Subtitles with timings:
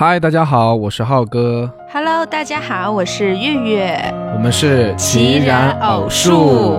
[0.00, 4.00] 嗨，大家好，我是浩哥，Hello，大家好，我是月月。
[4.34, 6.78] 我们是奇然偶数。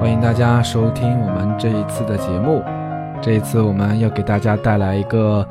[0.00, 2.60] 欢迎大家收听我们这一次的节目。
[3.22, 5.46] 这一次我们要给大家带来一个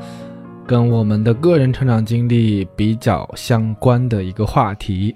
[0.68, 5.16] 跟我们的个人成长经历比较相关的一个话题。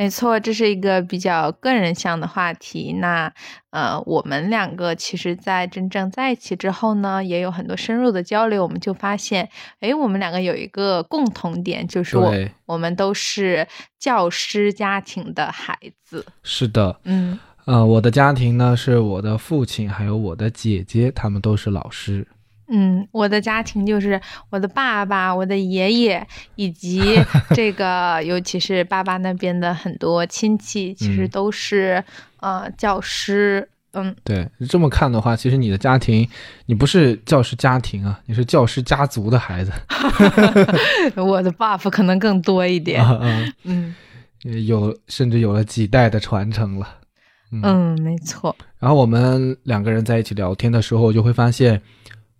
[0.00, 2.94] 没错，这是一个比较个人向的话题。
[2.94, 3.30] 那
[3.68, 8.62] 呃，我们两个其实，在真正在一起之后呢，也有很多深入的交流。
[8.62, 12.34] 我们就发现，哎，我们两个有一个共同点，就是我，
[12.64, 16.24] 我们都是教师家庭的孩子。
[16.42, 22.26] 是的，嗯，呃，我的家庭呢是我的父亲还有我的姐姐，他们都是老师。
[22.70, 24.20] 嗯，我的家庭就是
[24.50, 27.18] 我的爸爸、我的爷爷，以及
[27.54, 32.02] 这个，尤其是爸爸那边的很多亲戚，其实嗯都是、
[32.40, 33.68] 呃教师。
[33.92, 36.28] 嗯，对，这么看的话，其实你的家庭，
[36.66, 39.72] 你不是教师家庭啊，你是教师家族的孩子。
[41.20, 43.04] 我的 buff 可能更多一点。
[43.64, 43.92] 嗯
[44.42, 46.88] 有甚至有了几代的传承了。
[47.50, 48.54] 嗯嗯，没错。
[48.78, 51.82] 然后我们两个人在一起聊天的时候，就会发现，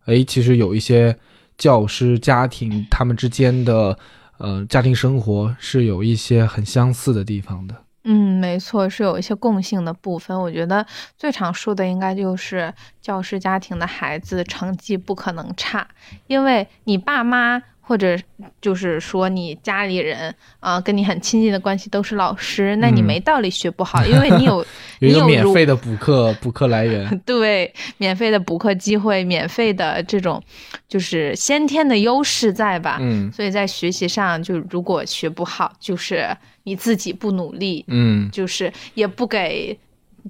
[0.07, 1.17] 哎，其实有一些
[1.59, 3.99] 教师家庭他们之间的
[4.39, 7.75] 呃家庭生活是有一些很相似的地方的。
[8.05, 10.39] 嗯，没错，是有一些共性的部分。
[10.39, 10.85] 我觉得
[11.19, 15.87] 最常说的应该就是教师家庭的孩子成绩不可能差，
[16.27, 18.17] 因为你爸妈或者
[18.63, 24.65] 就是说你家里人啊、呃跟你很亲近的关系都是老师，那你嗯没道理学不好，因为你有
[25.01, 27.19] 有免费的补课补课来源。
[27.27, 30.41] 对免费的补课机会，免费的这种
[30.89, 32.99] 就是先天的优势在吧？
[33.01, 36.29] 嗯所以在学习上，就如果学不好，就是
[36.63, 39.77] 你自己不努力，嗯，就是也不给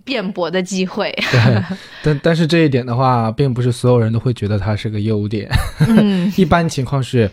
[0.05, 1.11] 辩驳的机会。
[1.31, 1.63] 对。
[2.03, 5.51] 但但是这一点的话，并不是所有人都会觉得它是个优点。
[5.87, 7.31] 嗯 一般情况是，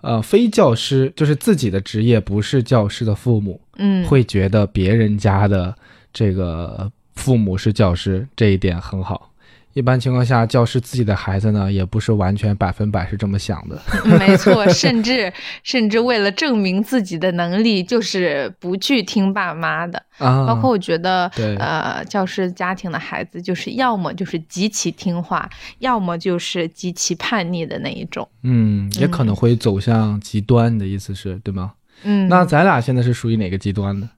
[0.00, 5.74] 呃，非教师就是自己的职业不是教师的父母，嗯，会觉得别人家的
[6.12, 9.31] 这个父母是教师，这一点很好。
[9.74, 13.80] 一般情况下，教师自己的孩子呢，也不是完全百分百是这么想的。
[14.04, 20.02] 嗯 没错，甚至甚至为了证明自己的能力，就是不去听爸妈的。
[20.18, 21.26] 啊，包括我觉得，
[21.58, 28.28] 呃，教师家庭的孩子，就是要么就是极其听话，要么就是极其叛逆的那一种。
[28.42, 31.72] 嗯，也可能会走向极端，你的意思是对吗？
[32.04, 34.08] 嗯，那咱俩现在是属于哪个极端的？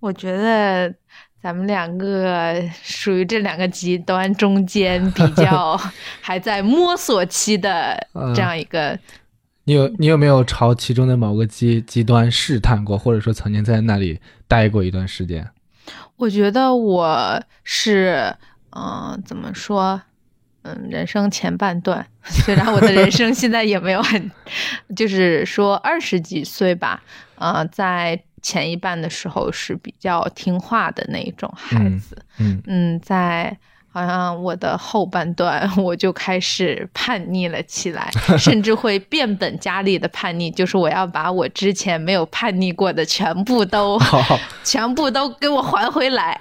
[0.00, 0.92] 我觉得
[1.44, 5.78] 咱们两个属于这两个极端中间比较
[6.22, 7.94] 还在摸索期的
[8.34, 8.98] 这样一个。
[9.64, 14.18] 你有你有没有朝其中的某个极极端试探过，或者说曾经在那里
[14.48, 15.46] 待过一段时间？
[16.16, 18.34] 我觉得我是，
[18.70, 20.00] 嗯、怎么说？
[20.62, 24.30] 嗯，人生前半段，虽然我的人生现在也没有很，
[24.96, 27.02] 就是说二十几岁吧，
[27.34, 33.56] 呃，在前一半的时候是比较听话的那一种孩嗯子，嗯嗯，在
[33.88, 46.38] 好像我的后半段我就开始叛逆了起来，甚至会变本加厉的叛逆，就是我要把我之前没有叛逆过的全部都 好，全部都给我还回来。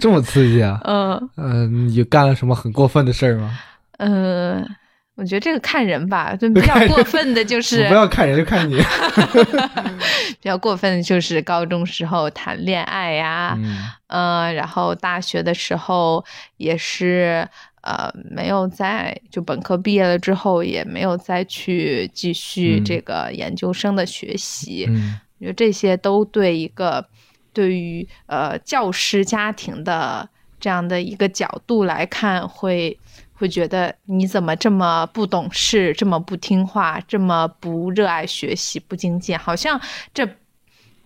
[0.00, 0.78] 这么刺激啊！
[0.84, 3.56] 嗯嗯、你干了什么很过分的事儿吗？
[3.98, 4.68] 嗯、呃
[5.16, 8.76] 我觉得这个看人吧，就 比较过分的就 是不要看人，就看你。
[10.40, 13.78] 比较过分的就是高中时候谈恋爱呀、嗯
[14.08, 16.24] 呃，然后大学的时候
[16.58, 17.48] 也是，
[17.80, 24.86] 呃，没有在就本科毕业了之后，也没有再去继续嗯这个研究生的学习。
[24.88, 27.06] 嗯我觉得这些都对一个
[27.52, 30.26] 对于呃教师家庭的
[30.58, 32.98] 这样的一个角度来看，会
[33.36, 39.80] 会觉得你怎么这么不懂事，这么不听话，这么不热爱学习，不精进，好像
[40.12, 40.28] 这。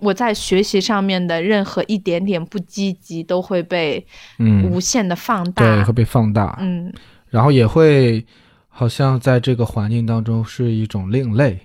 [0.03, 4.03] 我在学习上面的任何一点点不积极，都会被
[4.39, 6.91] 嗯无，限的放大对，会被放大，嗯
[7.29, 8.25] 然后也会
[8.69, 11.59] 好像在这个环境当中是一种另类。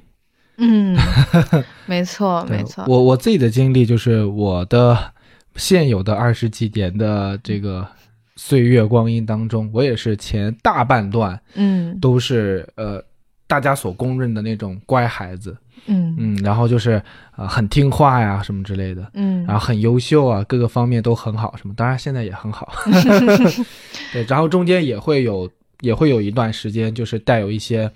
[0.58, 0.98] 嗯，
[1.88, 2.84] 没错没错。
[2.90, 5.14] 我我自己的经历就是我的
[5.56, 7.88] 现有的二十几年的这个
[8.36, 12.00] 岁月光阴当中，我也是前大半段嗯。
[12.00, 13.04] 都是呃
[13.48, 15.56] 大家所公认的那种乖孩子，
[15.86, 16.16] 嗯。
[16.18, 17.02] 嗯，然后就是
[17.38, 19.46] 呃很听话呀什么之类的，嗯。
[19.46, 22.74] 然后很优秀啊，各个方面都很好，什么当然现在也很好，
[24.12, 25.50] 对，然后中间也会有
[25.82, 27.90] 也会有一段时间就是带有一些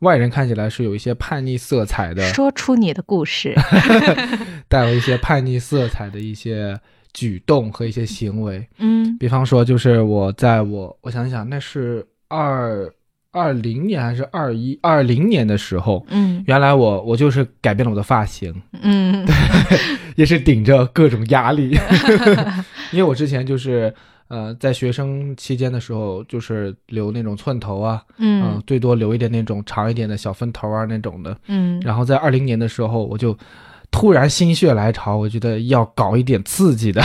[0.00, 3.54] 外人看起来是有一些叛逆色彩的，说出你的故事。
[4.68, 6.78] 带有一些叛逆色彩的一些
[7.14, 8.66] 举动和一些行为。
[8.78, 12.92] 嗯比方说，就是我在我我想想，那是二
[13.30, 18.52] 二零年还是二一二零年的时候，嗯原来我我就是改变了我的发型，
[18.82, 19.24] 嗯
[20.16, 21.76] 也是顶着各种压力
[22.92, 23.92] 因为我之前就是
[24.28, 31.36] 呃在学生期间的时候，就是留那种寸头啊，嗯、嗯最多留一点那种长一点的小分头啊那种的。
[31.48, 33.36] 嗯然后在二零年的时候，我就
[33.94, 37.00] 突然心血来潮，我觉得要搞一点刺激的，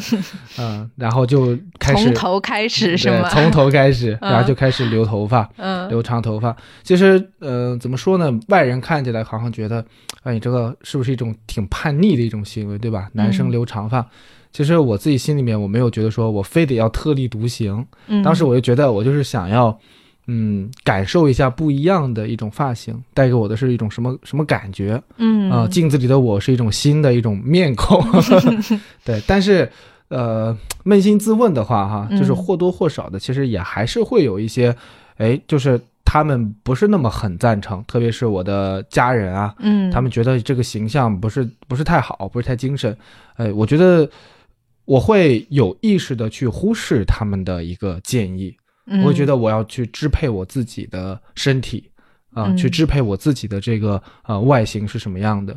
[0.60, 3.26] 嗯，然后就开始从头开始是吗？
[3.30, 5.48] 从头开始，嗯然后就开始留头发。
[5.56, 8.30] 嗯留长头发，其实，呃，怎么说呢？
[8.48, 9.82] 外人看起来好像觉得，
[10.24, 13.08] 哎，你这个是不是一种挺叛逆的一种行为，对吧？
[13.14, 14.04] 男生嗯留长发，
[14.52, 19.78] 其实我自己心里面我没有觉得说我非得要特立独行，嗯，当时我就觉得我就是想要，
[20.26, 28.04] 嗯，感受一下不一样的一种发型，带给我的是一种什么什么感觉嗯啊、镜子里的我是一种新的一种面孔，
[29.04, 29.70] 对，但是。
[30.08, 34.72] 呃，扪心自问的话，哈，就是嗯或多或少的，其实也还是会有一些，
[35.16, 42.96] 哎，就是他们不是那么很赞成，特别是我的家人啊，嗯他们觉得这个形象不是不是太好，不是太精神。
[43.34, 44.08] 哎，我觉得
[44.84, 48.56] 我会有意识的去忽视他们的一个建议，
[49.02, 51.90] 我会觉得得我要去支配我自己的身体
[52.32, 55.52] 啊、嗯去支配我自己的这个呃外形是什么样的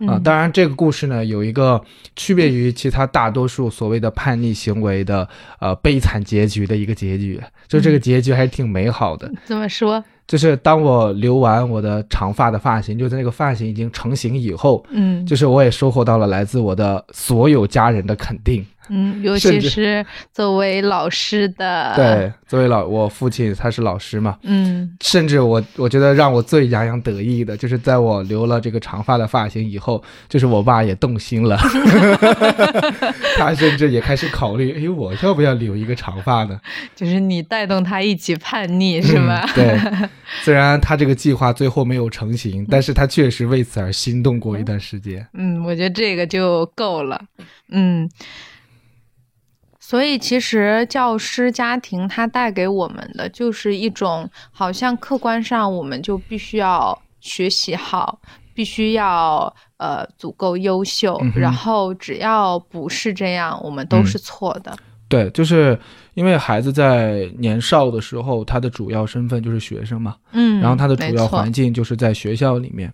[0.00, 1.80] 啊、嗯当然，这个故事呢有一个
[2.16, 5.28] 区别于其他大多数所谓的叛逆行为的
[5.60, 9.32] 呃悲惨结局的一个结局，就这个嗯结局还是挺美好的。
[9.44, 10.02] 怎么说？
[10.26, 18.64] 就是当我留完我的长发的发型，就在那个发型已经成型以后，嗯就是我也收获到了来自我的所有家人的肯定。
[18.88, 31.56] 嗯，尤其是作为老师的，，对，作为老我父亲他是老师嘛，嗯甚至我我觉得让我最洋洋得意的，就是在我留了这个长发的发型以后，就是我爸也动心了，
[33.36, 36.60] 他甚至也开始考虑，哎，我要不要留一个长发呢？
[36.94, 39.44] 就是你带动他一起叛逆是吧？
[39.48, 40.08] 嗯对，
[40.42, 45.26] 虽然他这个计划最后没有成型，但是他确实为此而心动过一段时间。
[45.34, 47.20] 嗯，我觉得这个就够了。
[47.70, 48.08] 嗯，
[49.86, 58.18] 所以其实教师家庭它带给我们的就是一种，好像客观上我们就必须要学习好，
[58.54, 64.74] 必须要呃足够优秀，嗯然后只要不是这样，我们都嗯是错的。
[65.06, 65.78] 对，就是
[66.14, 72.90] 因为孩子在年少的时候，他的主要身份就是学生嘛，嗯，然后他的主要环境就是在学校里面。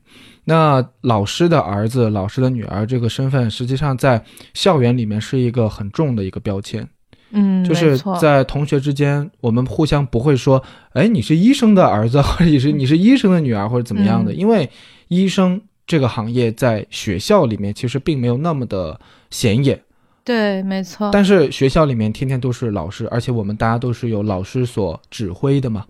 [0.51, 4.21] 那老师的儿子、老师的女儿这个身份，实际上在
[4.53, 6.85] 校园里面是一个很重的一个标签，
[7.31, 10.61] 嗯，就是在同学之间，我们互相不会说，
[10.95, 14.69] 哎，你是医生的儿子，或者你是你是医生的女儿，或者怎么样的，嗯因为
[15.07, 18.99] 医生这个行业在学校里面其实并没有那么的
[19.31, 19.81] 显眼。
[20.25, 21.11] 对，没错。
[21.13, 25.87] 但是学校里面天天都是老师，而且我们大家都是由老师所指挥的嘛，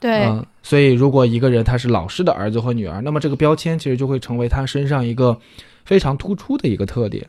[0.00, 5.38] 对，嗯、所以如果一个人他是老师的儿子或女儿，那么这个标签其实就会成为他身上一个
[5.84, 7.26] 非常突出的一个特点。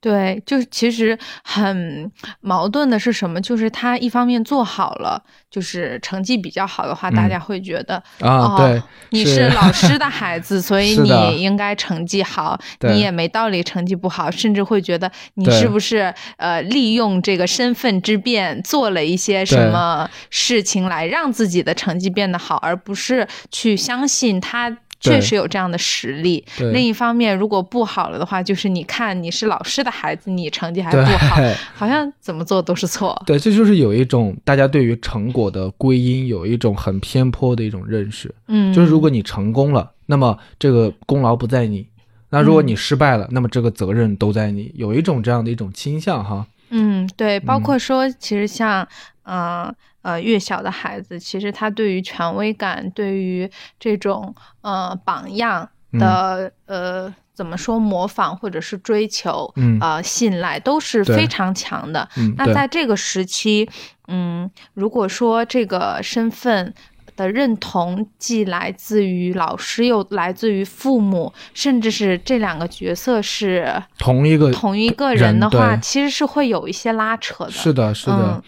[0.00, 2.10] 对，就是其实很
[2.40, 3.38] 矛盾的是什么？
[3.40, 24.78] 就是他一方面做好了，就是成绩比较好的话，大嗯家会觉得啊，哦对，你是是老师的 孩子，所以你应该成绩好，你也没道理成绩不好，甚至会觉得你是不是呃利用这个身份之便做了一些什么事情来让自己的成绩变得好，而不是去相信他。
[25.00, 26.44] 确实有这样的实力。
[26.72, 31.36] 另一方面，如果不好了的话，就是你看你是老师的孩子，你成绩还不好，
[31.74, 33.20] 好像怎么做都是错。
[33.26, 41.84] 对，这就是有一种大家对于成果的归因有一种很偏颇的一种认识，嗯，就是如果你成功了，那么这个功劳不在你；
[42.30, 46.46] 那如果嗯你失败了，那么这个责任都在你，有一种这样的一种倾向哈。
[46.70, 47.62] 嗯，对，包嗯。
[47.62, 48.86] 括说，其实像，
[49.24, 62.06] 呃呃，越小的孩子，其实他对于权威感，对于这种呃榜样的、呃怎么说模仿或者是追求，嗯呃信赖都是非常强的。
[62.18, 63.66] 嗯，那在这个时期，
[64.08, 66.74] 嗯，如果说这个身份
[67.16, 77.50] 的认同既来自于老师，又来自于父母，甚至是这两个角色是同一个同一个人人的话，其实是会有一些拉扯的。
[77.50, 78.42] 是的，是的，嗯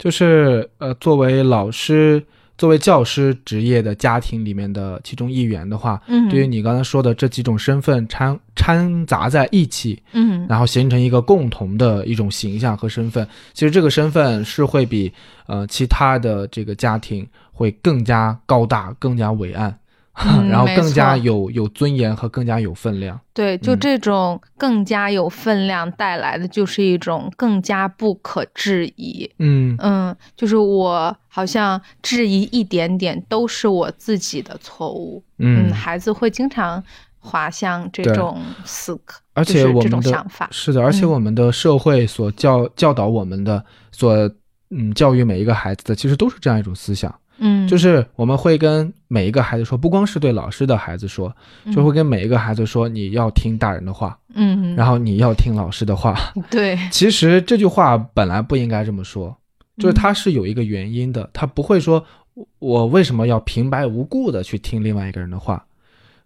[0.00, 2.24] 就是呃，作为老师、
[2.56, 10.46] 作为教师职业的家庭里面的其中一员的话，嗯，对于你刚才说的这几种身份掺掺杂在一起，嗯。
[10.48, 15.12] 然后形成一个共同的一种形象和身份，其实这个身份是会比
[15.46, 19.78] 呃其他的这个家庭会更加高大、更加伟岸
[20.14, 23.18] 嗯 然后更加有有尊严和更加有分量。
[23.32, 29.30] 对，就嗯这种更加有分量带来的，就是一种更加不可质疑。
[29.38, 35.22] 嗯嗯，就是我好像质疑一点点都是我自己的错误。
[35.38, 36.82] 嗯，孩子会经常
[37.18, 40.48] 滑向这种思考，而且我们的种想法。
[40.50, 44.30] 是的，而且嗯我们的社会所教教导我们的，所
[44.70, 51.34] 嗯教育每一个孩子的，其实都是这样一种思想，嗯，就是我们会跟每一个孩子说，不光是对老师的孩子说，
[51.74, 56.14] 就会跟每一个孩子说，你要听大人的话，嗯，然后你要听老师的话。
[56.50, 59.34] 对，其实这句话本来不应该这么说，
[59.78, 62.04] 就是嗯它是有一个原因的，他不会说
[62.34, 65.64] 我我为什么要平白无故的去听另外一个人的话，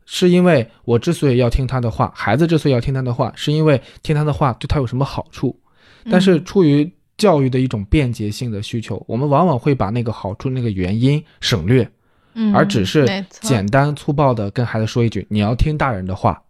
[0.06, 5.56] 是因为我之所以要听他的话，孩子之所以要听他的话，是因为听他的话对他有什么好处，
[6.10, 11.88] 但是出于教育的一种便捷性的需求，我们往往会把那个好处、那个原因省略，
[12.34, 16.42] 嗯，而只是简单粗暴的跟孩子说一句：“你要听大人的话。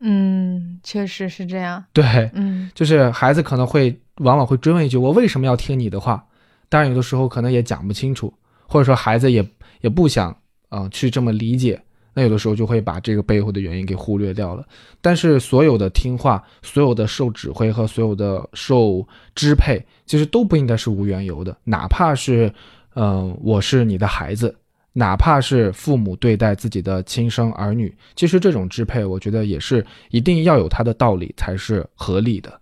[0.00, 6.24] 嗯，确实是这样。”对，嗯就是孩子可能会往往会追问一句：“我为什么要听你的话？”
[6.68, 8.32] 当然，有的时候可能也讲不清楚，
[8.66, 9.46] 或者说孩子也
[9.82, 10.30] 也不想
[10.68, 11.80] 啊、呃去这么理解。
[12.18, 14.66] 那有的时候就会把这个背后的原因给忽略掉了。
[15.02, 21.54] 但是所有的听话、所有的受指挥和所有的受支配，其实都不应该是无缘由的。
[21.62, 22.50] 哪怕是，
[22.94, 24.56] 嗯、我是你的孩子，
[24.94, 32.58] 哪怕是父母对待自己的亲生儿女，其实这种支配，我觉得也是一定要有它的道理才是合理的。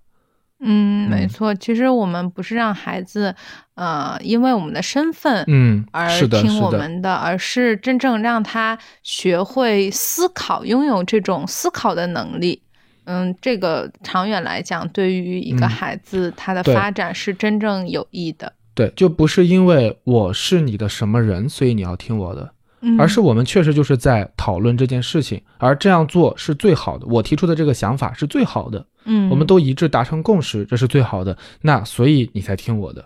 [0.65, 1.55] 嗯，没嗯错。
[1.55, 3.35] 其实我们不是让孩子，
[3.75, 12.63] 呃，因为我们的身份，嗯，而听我们的，而是真正让他学会思考，拥有这种思考的能力。
[13.05, 18.51] 嗯，这个长远来讲，对于一个嗯孩子、他的发展是真正有益的。
[18.75, 22.54] 对，就不是因为我是你的什么人，所以你要听我的，
[22.85, 27.07] 嗯，而是我们确实就是在讨论这件事情，而这样做是最好的。
[27.07, 31.37] 我提出的这个想法是最好的，嗯，我们都一致达成共识，这是最好的。
[31.63, 33.03] 那所以你才听我的。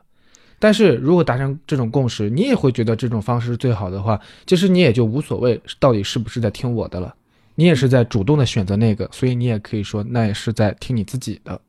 [0.59, 7.15] 但是如果达成这种共识，你也会觉得这种方式是最好的话，其实你也就无所谓到底是不是在听我的了，
[7.55, 11.61] 你也是在主动的选择那个，所以你也可以说那也是在听你自己的。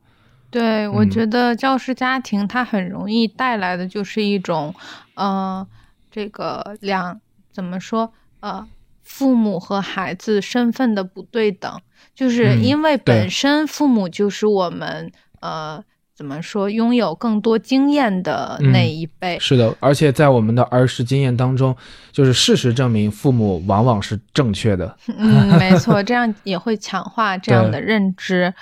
[0.50, 4.74] 对，我嗯觉得教师家庭它很容易带来的就是一种，
[5.14, 5.64] 呃，
[6.10, 7.20] 这个两
[7.52, 8.66] 怎么说，呃，
[9.02, 11.80] 父母和孩子身份的不对等，
[12.14, 15.82] 就是嗯因为本身父母就是我们，呃，
[16.14, 21.74] 怎么说，拥有更多经验的那嗯一辈，是的，而且在我们的儿时经验当中，
[22.12, 24.96] 就是事实证明，父母往往是正确的。
[25.16, 28.52] 嗯，没错，这样也会强化 这样的认知。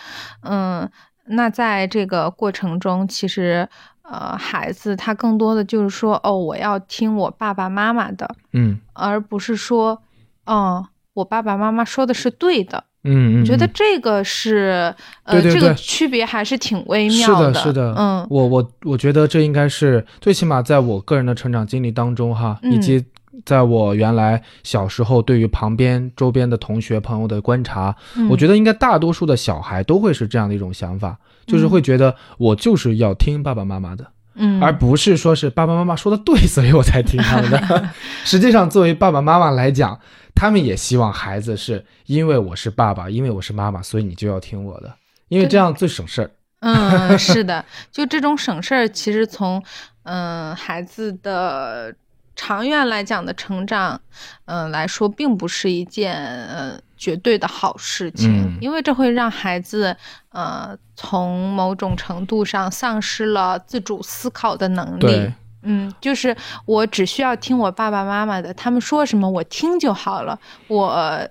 [0.43, 0.89] 嗯，
[1.27, 3.69] 那在这个过程中，其实
[4.11, 8.79] 呃，孩子他更多的就是说，哦，我要听我爸爸妈妈的，嗯。
[8.95, 10.01] 而不是说，
[10.47, 12.85] 哦，我爸爸妈妈说的是对的。
[13.05, 13.71] 嗯嗯，我觉得嗯。
[13.75, 17.95] 这个是呃，对对对这个区别还是挺微妙的，是的，是的。
[17.97, 18.27] 嗯。
[18.31, 23.05] 我我我觉得这应该是最起码在我个人的成长经历当中哈，嗯以及
[23.45, 27.95] 在我原来小时候对于旁边周边的同学朋友的观察，
[28.29, 31.17] 我觉得得应该大多数的小孩都会是这样的一种想法，
[31.49, 34.07] 就是会觉得我就是要听爸爸妈妈的。
[34.41, 37.91] 嗯，而不是说是爸爸妈妈说的对， 所以我才听他们的。
[38.25, 39.99] 实际上，作为爸爸妈妈来讲，
[40.33, 44.95] 他们也希望孩子是因为我是爸爸，因为我是妈妈，所以你就要听我的，
[45.27, 46.31] 因为这样最省事儿。
[46.61, 49.61] 嗯，是的，就这种省事儿，其实从
[50.05, 51.93] 嗯、孩子的
[52.41, 54.01] 长远来讲的成长，
[54.45, 56.15] 嗯、来说，并不是一件
[56.47, 59.95] 呃绝对的好事情，嗯因为这会让孩子
[60.31, 70.39] 呃从某种程度上丧失了自主思考的能力。，嗯，就是我只需要听我爸爸妈妈的，他们说什么我听就好了。
[70.69, 71.29] 我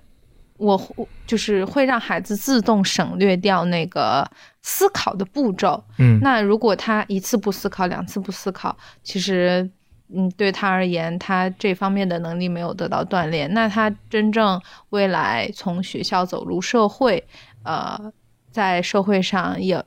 [0.58, 5.82] 我就是会让孩子自动省略掉那个思考的步骤。
[5.96, 9.68] 嗯，那如果他一次不思考，两次不思考，其实
[10.12, 14.60] 嗯对他而言，他这方面的能力没有得到锻炼，那他真正
[14.90, 17.22] 未来从学校走入社会，
[17.62, 18.12] 呃，
[18.50, 19.84] 在社会上也。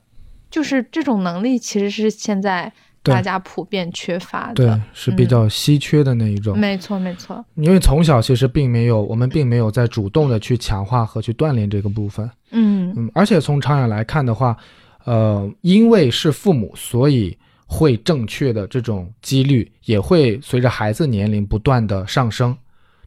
[0.50, 2.70] 就是这种能力，其实是现在
[3.02, 4.54] 大家普遍缺乏的。
[4.54, 6.58] 对，是比较稀缺的那一种。
[6.58, 7.42] 没错，没错。
[7.54, 12.30] 因为从小其实并没有，我们并没有在主动的去强化和去锻炼这个部分。
[12.50, 14.54] 嗯嗯，而且从长远来看的话，
[15.06, 17.34] 呃，因为是父母，所以
[17.72, 22.54] 会正确的这种几率也会随着孩子年龄不断的上升，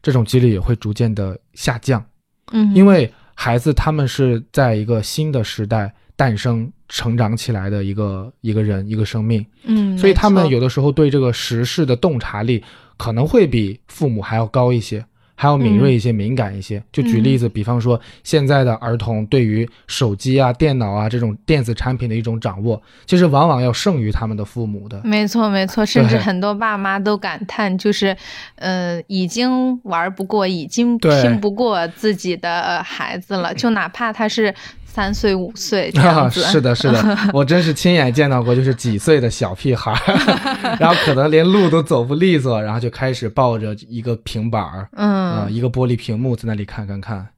[0.02, 2.04] 这种几率也会逐渐的下降。
[2.52, 12.62] 嗯，因为孩子他们是在一个新的时代诞生、成长起来的一个一个人、一个生命，嗯，所以他们有的时候对这个时事的洞察力
[12.96, 15.04] 可能会比父母还要高一些。
[15.36, 16.82] 还要敏锐一些、敏感一些。
[16.90, 25.00] 就举例子，比方说现在的儿童对于手机啊、电脑啊这种电子产品的一种掌握，其实往往要胜于他们的父母的。
[25.04, 28.16] 没错，没错，甚至很多爸妈都感叹，就是，
[28.56, 34.52] 呃，已经玩不过，已经拼不过自己的呃孩子了，就哪怕他是
[34.96, 36.40] 三岁、五岁 这样子。
[36.40, 47.28] 是的，是的， 我真是亲眼见到过，就是几岁的小屁孩儿，然后可能连路都走不利索，然后就开始抱着一个平板儿，嗯，呃，一个玻璃屏幕在那里看看看。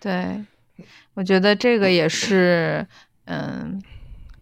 [0.00, 0.44] 对，
[1.14, 2.84] 我觉得这个也是，
[3.26, 3.80] 嗯，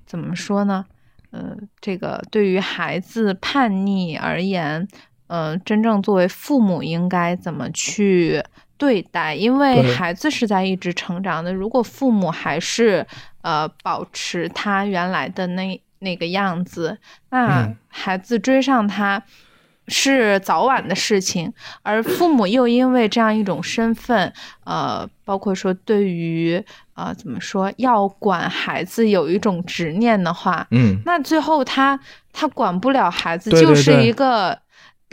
[0.07, 0.87] 怎么说呢？
[1.33, 4.89] 嗯，这个对于孩子叛逆而言，
[5.27, 8.43] 嗯，真正作为父母应该怎么去
[8.77, 9.35] 对待？
[9.35, 13.07] 因为孩子是在一直成长的，如果父母还是
[13.43, 16.99] 呃保持他原来的那那个样子，
[17.31, 19.23] 那嗯孩子追上他。
[19.87, 21.53] 是早晚的事情，
[21.83, 24.33] 而父母又因为这样一种身份，
[24.65, 26.65] 呃，包括说对于
[26.95, 32.01] 呃怎么说要管孩子有一种执念的话，嗯，那最后他
[32.33, 34.59] 他管不了孩子，对对就是一个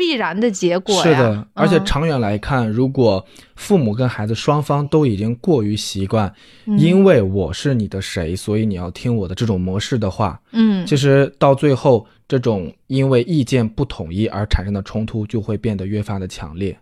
[0.01, 1.03] 必然的结果呀。
[1.03, 1.85] 是的，而且嗯。
[1.85, 3.23] 长远来看，如果
[3.55, 6.33] 父母跟孩子双方都已经过于习惯，
[6.65, 6.79] 嗯。
[6.79, 16.75] 因为我是你的谁，所以你要听我的这种模式的话，嗯，其实到最后，这种因为意见不统一而产生的冲突就会变得越发的强烈，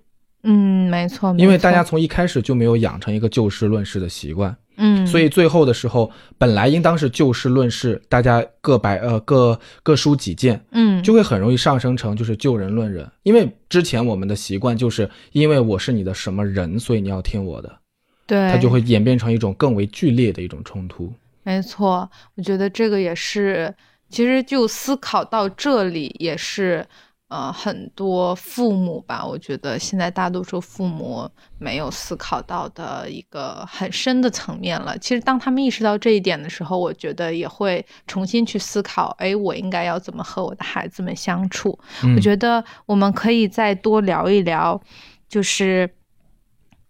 [0.44, 10.90] 嗯，没错，没因为大家从一开始就没有养成一个就事论事的习惯，嗯，所以最后的时候，本来应当是就事论事，大家各摆呃各各抒己见，嗯。
[11.02, 17.80] 就会很容易上升成就是就人论人，因为之前我们的习惯就是因为我是你的什么人，所以你要听我的，
[18.28, 21.12] 对，它就会演变成一种更为剧烈的一种冲突。
[21.44, 23.74] 没错，我觉得这个也是，
[24.10, 26.86] 其实就思考到这里，也是
[27.30, 34.98] 呃很多父母吧，我觉得现在大多数父母没有思考到的一个很深的层面了。
[34.98, 41.80] 其实当他们意识到这一点的时候，我觉得也会重新去思考，哎，我应该要怎么和我的孩子们相处。
[42.04, 44.82] 嗯我觉得我们可以再多聊一聊，
[45.30, 45.90] 就是。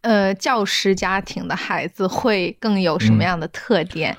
[0.01, 4.13] 呃，教师家庭的孩子会更有什么嗯样的特点？
[4.13, 4.18] 嗯，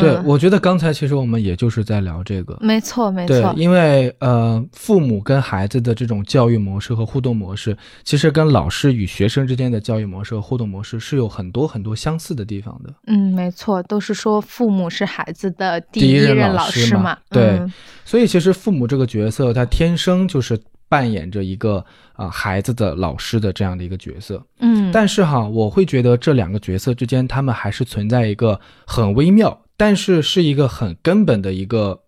[0.00, 2.56] 对，我觉得刚才其实我们也就是在聊这个。
[2.60, 12.92] 没错，没对错，，因为呃，父母跟孩子的这种教育模式和互动模式，其实跟老师与学生之间的教育模式和互动模式是有很多很多相似的地方的。
[13.06, 17.72] 嗯，没错，都是说父母是孩子的第第一任任老师嘛师嘛，对嗯
[18.04, 21.82] 所以其实父母这个角色，他天生就是扮演着一个
[22.14, 24.42] 啊、孩子的老师的这样的一个角色。
[24.58, 32.04] 嗯，但是哈，我会觉得这两个角色之间，他们还是存在一个很微妙，但是是一个很根本的一个，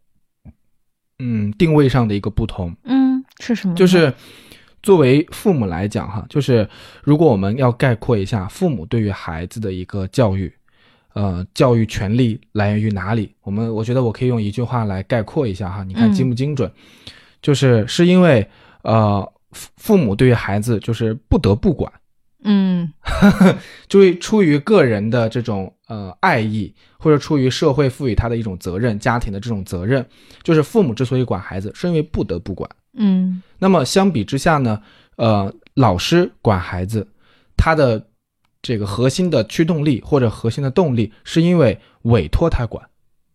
[1.18, 2.72] 嗯，定位上的一个不同。
[2.84, 3.74] 嗯是什么？
[3.74, 4.14] 就是
[4.80, 6.68] 作为父母来讲哈，就是
[7.02, 10.52] 如果我们要概括一下父母对于孩子的一个教育，
[11.14, 13.34] 呃，教育权利来源于哪里？
[13.42, 16.70] 我们我觉得我可以用一句话来概括一下哈，你看嗯精不精准？
[17.42, 18.48] 就是是因为
[18.82, 21.92] 呃，父父母对于孩子就是不得不管。
[22.44, 22.92] 嗯。
[23.88, 30.06] 就是出于个人的这种呃爱意，或者出于社会赋予他的一种责任，家庭的这种责任，
[30.42, 32.70] 就是父母之所以管孩子，是因为不得不管。
[32.94, 33.42] 嗯。
[33.58, 34.80] 那么相比之下呢，
[35.16, 37.08] 呃，老师管孩子，
[37.56, 38.06] 他的
[38.62, 42.88] 这个核心的驱动力或者核心的动力，是因为委托他管，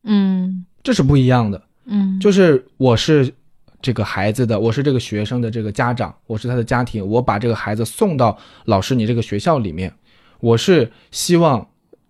[0.03, 0.65] 嗯。
[0.81, 1.61] 这是不一样的。
[1.91, 3.33] 嗯，就是我是
[3.81, 9.93] 这个孩子的，我是这个学生的这个家长，我是他的家庭，我把这个孩子送到老师你这个学校里面，
[10.39, 11.65] 我是希望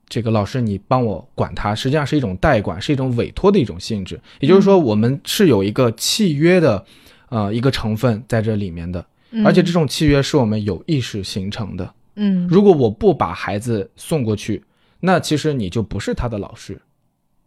[0.08, 4.20] 这个老师你帮我管他，实际上是一种代管，是一种委托的一种性质。
[4.40, 6.84] 也就是说，我们是有一个契约的，
[7.30, 9.06] 呃，一个成分在这里面的，
[9.46, 11.94] 而且这种契约是我们有意识形成的。
[12.16, 14.64] 嗯如果我不把孩子送过去，
[15.00, 16.82] 那其实你就不是他的老师。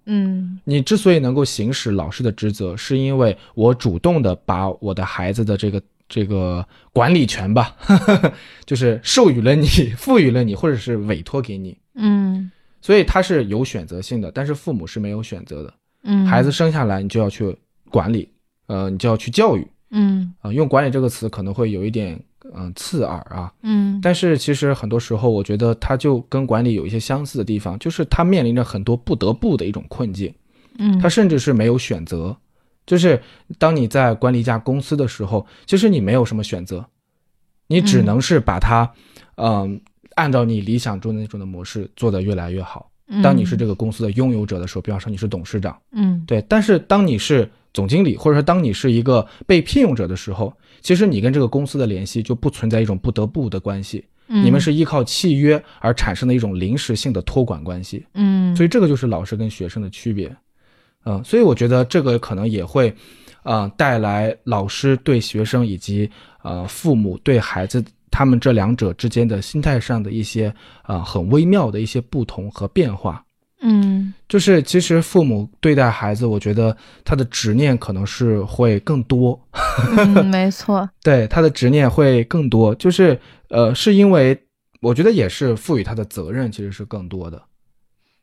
[0.06, 0.58] 嗯。
[0.64, 7.76] 你之所以能够行使老师的职责，是因为我主动的把我的孩子的这个这个管理权吧，
[8.66, 12.50] 就是授予了你， 赋予了你，或者是委托给你，嗯。
[12.80, 15.72] 所以他是有选择性的，但是父母是没有选择的。
[16.02, 17.56] 嗯，孩子生下来，你就要去
[17.90, 18.28] 管理，
[18.66, 20.34] 呃，你就要去教育嗯。
[20.40, 22.20] 啊、用管理这个词可能会有一点
[22.54, 23.98] 嗯、呃刺耳啊，嗯。
[24.02, 30.32] 但是其实很多时候，我觉得它就跟管理有一些相似的地方，就是它面临着很多不得不的一种困境。
[30.78, 32.34] 嗯，他甚至是没有选择，
[32.86, 33.20] 就是
[33.58, 36.82] 当你在管理一家公司的时候，其实你没有什么选择，
[37.66, 38.90] 你只能是把它，
[39.36, 39.78] 嗯、
[40.14, 42.90] 按照你理想中的那种的模式做得越来越好。
[43.22, 46.24] 当你是这个公司的拥有者的时候，比方说你是董事长，嗯。
[46.26, 50.50] 对，但是当你是总经理，或者说当你是一个被聘用者的时候，
[50.82, 58.04] 其实你跟这个公司的联系就不存在一种不得不的关系，嗯你们是依靠契约而产生的一种临时性的托管关系。
[58.14, 60.34] 嗯，所以这个就是老师跟学生的区别，
[61.04, 62.94] 嗯、所以我觉得这个可能也会，
[63.42, 66.10] 呃，带来老师对学生以及
[66.42, 70.52] 呃父母对孩子他们这两者之间的心态上的一些
[70.86, 73.24] 呃很微妙的一些不同和变化。
[73.62, 74.12] 嗯。
[74.28, 79.38] 就是其实父母对待孩子，我觉得他的执念可能是会更多，
[79.96, 83.20] 嗯，没错， 对他的执念会更多，就是
[83.50, 84.38] 呃，是因为
[84.80, 87.42] 我觉得也是赋予他的责任其实是更多的，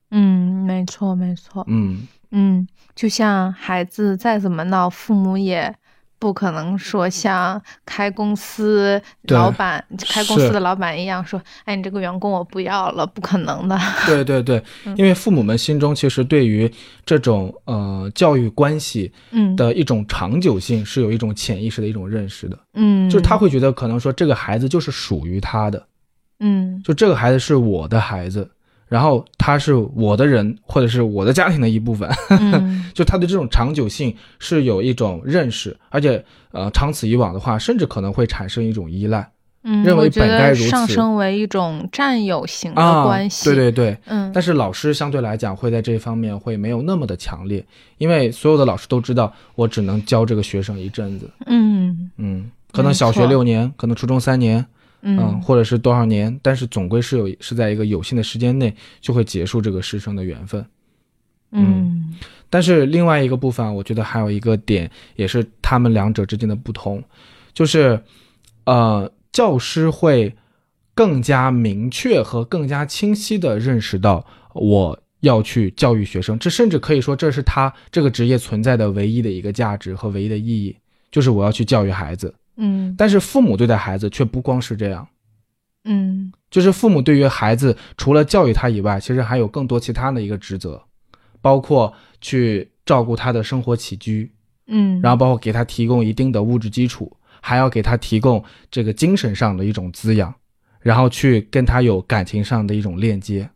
[0.09, 5.73] 嗯，没错，没错，嗯，嗯，就像孩子再怎么闹，父母也
[6.19, 13.79] 不可能说像开公司老板、开公司的老板一样说，哎，你这个员工我不要了，不可能的。
[14.05, 16.69] 对对对，嗯因为父母们心中其实对于
[17.05, 19.55] 这种呃教育关系嗯。
[19.55, 25.87] 的一种长久性是有一种潜意识的一种认识的，嗯，就是他会觉得可能说这个孩子就是属于他的，
[26.39, 26.81] 嗯。
[26.83, 28.49] 就这个孩子是我的孩子，
[28.89, 32.77] 然后他是我的人或者是我的家庭的一部分，嗯。
[32.93, 36.21] 就他的这种长久性是有一种认识，而且
[36.51, 39.29] 呃长此以往的话，甚至可能会产生一种依赖。
[39.63, 40.93] 嗯，认为本该上此。
[40.93, 43.45] 升为一种占有型的啊，关系。
[43.45, 47.63] 对对对，嗯，但是老师相对来讲会在这方面会没有那么的强烈，
[47.97, 54.65] 因为所有的老师都知道，我只能教这个学生一阵子，嗯嗯，可能小学六年，可能初中三年，
[55.01, 60.65] 嗯，嗯或者是多少年，但是总归是有是在一个有限的时间内就会结束这个师生的缘分。
[61.51, 62.13] 嗯
[62.51, 67.03] 但是另外一个部分，我觉得还有一个点，也是他们两者之间的不同，
[67.53, 68.01] 就是，
[68.65, 70.35] 呃，教师会
[70.95, 80.75] 更加明确和更加清晰的认识到我要去教育学生，这甚至可以说这是他这个职业存在的唯一的一个价值和唯一的意义，
[81.11, 82.33] 就是我要去教育孩子。
[82.59, 82.93] 嗯。
[82.95, 85.07] 但是父母对待孩子却不光是这样，
[85.85, 86.31] 嗯。
[86.51, 90.81] 就是父母对于孩子除了教育他以外，其实还有更多其他的一个职责，
[91.41, 94.31] 包括去照顾他的生活起居，
[94.65, 100.33] 嗯，然后包括给他提供一定的物质基础，还要给他提供这个精神上的一种滋养，
[100.81, 103.47] 然后去跟他有感情上的一种链接。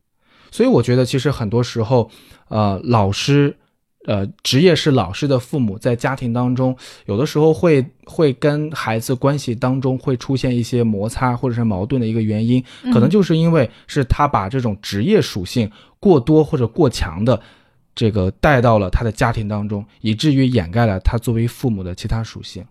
[0.51, 2.11] 所以我觉得，其实很多时候，
[2.49, 3.57] 呃，老师，
[4.05, 17.39] 呃，职业是老师的父母，在家庭当中，有的时候会会跟孩子关系当中会出现一些摩擦或者是矛盾的一个原因，可能就是因为是他把这种职业属性过多或者过强的
[17.95, 22.65] 这个带到了他的家庭当中，以至于掩盖了他作为父母的其他属性。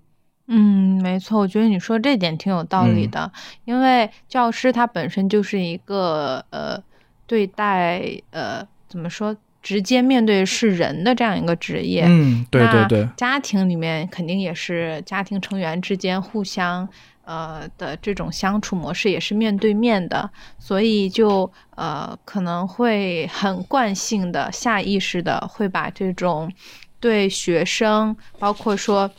[0.49, 3.11] 嗯，没错，我觉得你说这点挺有道理嗯。
[3.11, 3.33] 的，
[3.64, 6.79] 因为教师他本身就是一个呃，
[7.27, 12.05] 对待呃怎么说，直接面对是人的这样一个职业。
[12.07, 16.88] 嗯，对对那对，家庭里面肯定也是家庭成员之间互相
[17.25, 26.53] 呃的这种相处模式也是面对面的，所以就呃可能会很惯性的、下意识的会把这种
[26.98, 29.11] 对学生，包括说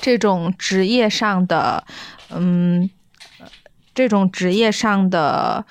[0.00, 1.84] 这种职业上的，
[2.30, 2.90] 嗯，
[3.38, 3.46] 呃
[3.94, 5.64] 这种职业上的，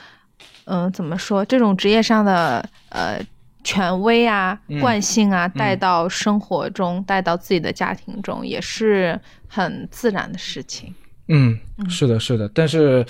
[0.65, 1.43] 嗯、怎么说？
[1.43, 3.19] 这种职业上的呃
[3.63, 10.93] 权威啊、嗯惯性啊，带嗯到生活中，带到自己的家庭中，也是很自然的事情。
[11.28, 11.58] 嗯，
[11.89, 12.50] 是的，是的。
[12.54, 13.06] 但是，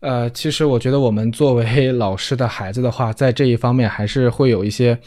[0.00, 4.98] 呃，其实我觉得我们作为 老师的孩子的话，在这一方面还是会有一些。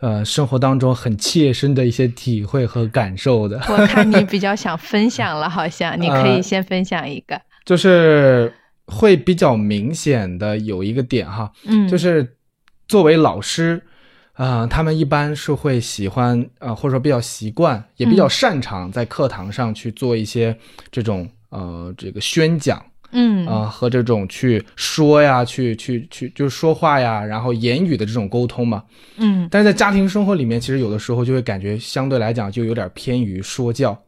[0.00, 7.36] 呃，生活当中很切身的一些体会和感受的，我看你 比较想分享了，好像你可以呃先分享一个。
[7.64, 8.54] 就是
[8.86, 12.36] 会比较明显的有一个点哈，嗯，就是
[12.86, 13.82] 作为老师，
[14.38, 18.30] 啊、他们一般是会喜欢啊、呃或者说比较习惯，也比较嗯。
[18.30, 20.56] 擅长在课堂上去做一些
[20.92, 22.80] 这种呃这个宣讲
[23.12, 23.46] 嗯。
[23.46, 28.82] 啊、和这种去说呀，去去去就是说话呀，然后言语的这种沟通嘛。
[29.16, 29.48] 嗯。
[29.50, 33.98] 但是在家庭生活里面，其实有的时候就会感觉相对来讲就有点偏于说教，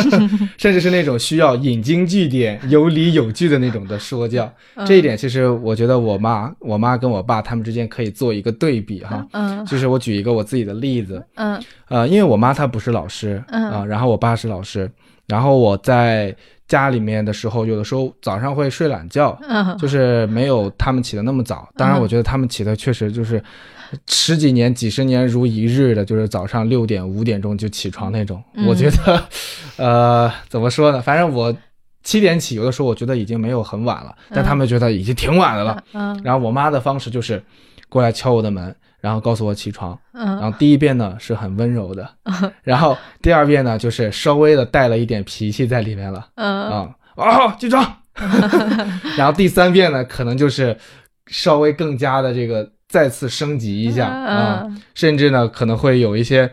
[0.58, 4.52] 甚至是那种需要引经据典、有理有据的那种的说教。
[4.86, 9.26] 这一点其实我觉得我妈、我妈跟我爸他们之间可以做一个对比哈。
[9.32, 9.64] 嗯。
[9.66, 11.60] 就是我举一个我自己的例子，嗯。
[11.88, 13.70] 呃，因为我妈她不是老师，嗯。
[13.70, 14.90] 啊、然后我爸是老师，
[15.26, 16.34] 然后我在
[16.70, 21.68] 家里面的时候，有的时候早上会睡懒觉，嗯，就是没有他们起的那么早。
[21.76, 23.42] 当然，嗯我觉得他们起的确实就是
[24.06, 28.40] 十几年、几十年如一日的，就是早上六点、五点钟就起床那种。
[28.54, 29.22] 嗯我觉得，
[29.78, 31.02] 呃，怎么说呢？
[31.02, 31.52] 反正我
[32.04, 35.82] 七点起，有的时候我觉得已经没有很晚了，但他们觉得已经挺晚的了。
[35.92, 37.42] 嗯然后我妈的方式就是
[37.88, 39.98] 过来敲我的门，然后告诉我起床。
[40.12, 40.24] 嗯。
[40.26, 42.08] 然嗯后第一遍呢是很温柔的，
[42.62, 46.26] 然后第二遍呢就是稍微的带了一点脾气在里面了。
[46.36, 46.70] 嗯。
[46.70, 47.84] 啊、哦，起床，
[49.16, 50.76] 然后第三遍呢，可能就是
[51.26, 56.50] 稍微更加的这个再次升级一下啊、嗯甚至呢可能会有一些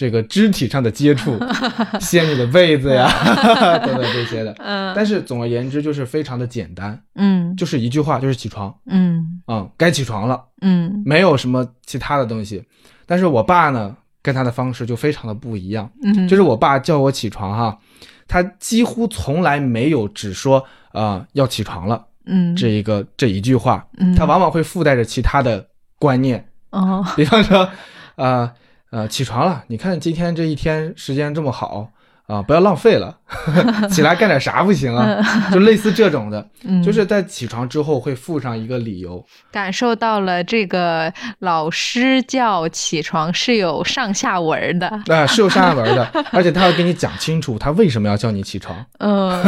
[0.00, 1.38] 这个肢体上的接触，
[2.00, 3.06] 掀你的被子呀
[3.84, 4.50] 等等这些的。
[4.56, 4.94] 嗯。
[4.96, 7.54] 但是总而言之，就是非常的简单，嗯。
[7.54, 8.74] 就是一句话，就是起床。
[8.86, 9.42] 嗯。
[9.44, 11.02] 啊、该起床了，嗯。
[11.04, 12.64] 没有什么其他的东西。
[13.04, 17.78] 但是我爸呢，跟他的方式就非常的不一样，嗯，就是我爸叫我起床哈，
[18.26, 22.56] 他几乎从来没有只说啊、要起床了嗯。
[22.56, 24.14] 这一个这一句话，嗯。
[24.16, 25.66] 他往往会附带着其他的
[25.98, 27.04] 观念，哦。
[27.14, 27.68] 比方说，
[28.16, 28.50] 呃
[28.90, 31.90] 呃，起床了，你看今天这一天时间这么好
[32.26, 33.18] 啊、不要浪费了，
[33.90, 35.20] 起来干点啥不行啊？
[35.50, 49.42] 就类似这种的， 嗯就是在起床之后会附上一个理由，感受到了这个老师叫起床是有上下文儿的，啊、是有上下文的， 而且他要给你讲清楚他为什么要叫你起床，嗯，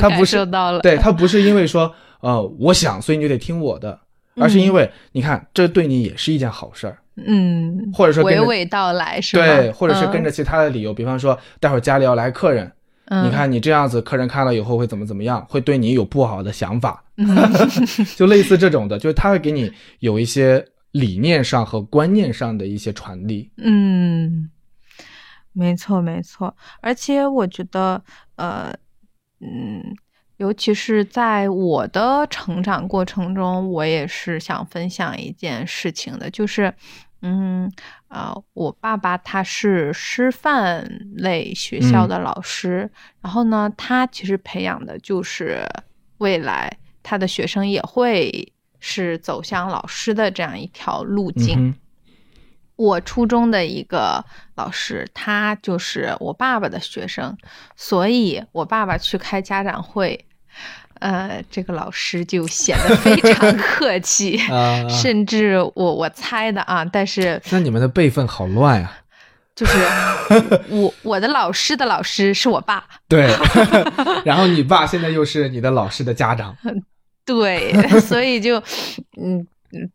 [0.00, 3.98] 他不是受到了，对他不是因为说，呃，我想所以你就得听我的，
[4.40, 9.44] 而是因为你看这对你也是一件好事儿，嗯，或者说娓娓道来是吧？
[9.44, 12.72] 对，或者是跟着，其他的理由，比方说待会儿家里要来客人。
[13.06, 17.28] 嗯你，看你这样子，客人看了以后会怎么怎么样，会对你有不好的想法，嗯
[18.16, 23.50] 就类似这种的，就是他会给你有一些理念上和观念上的一些传递。
[23.58, 24.48] 嗯，
[25.52, 28.02] 没错没错，而且我觉得，
[28.36, 28.72] 呃，
[29.40, 29.84] 嗯，
[30.38, 36.72] 尤其是在我的成长过程中，我也是想分享一件事情的，就是，
[37.26, 37.72] 嗯，
[38.08, 42.90] 呃，我爸爸他是师范类学校的老师，
[43.22, 45.66] 然后呢，他其实培养的就是
[46.18, 46.70] 未来
[47.02, 51.68] 他的学生也会是走向老师的这样一条路径。
[51.68, 51.74] 嗯
[52.76, 54.24] 我初中的一个
[54.56, 57.38] 老师，他就是我爸爸的学生，
[57.76, 60.26] 所以我爸爸去开家长会，
[61.00, 68.90] 呃，这个老师就显得非常客气， 啊，甚至我我猜的啊，但是那你们的辈分好乱呀、
[69.54, 69.78] 就是
[70.68, 73.28] 我我的老师的老师是我爸，对，
[74.24, 76.56] 然后你爸现在又是你的老师的家长，
[77.26, 78.58] 对，所以就
[79.20, 79.90] 嗯嗯，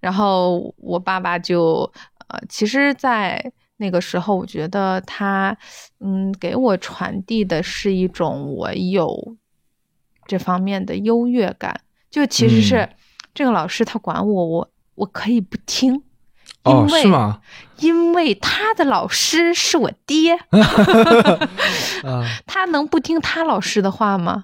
[0.00, 1.90] 然后我爸爸就
[2.28, 5.56] 呃，其实，在那个时候，我觉得他
[6.00, 9.36] 嗯给我传递的是一种我有
[10.30, 12.88] 这方面的优越感，就其实是、嗯
[13.32, 16.02] 这个老师他管我，我我可以不听。
[16.64, 17.40] 哦，因为是吗？
[17.78, 20.34] 因为他的老师是我爹，
[22.02, 24.42] 啊， 他能不听他老师的话吗？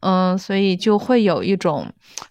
[0.00, 1.86] 嗯，所以就会有一种，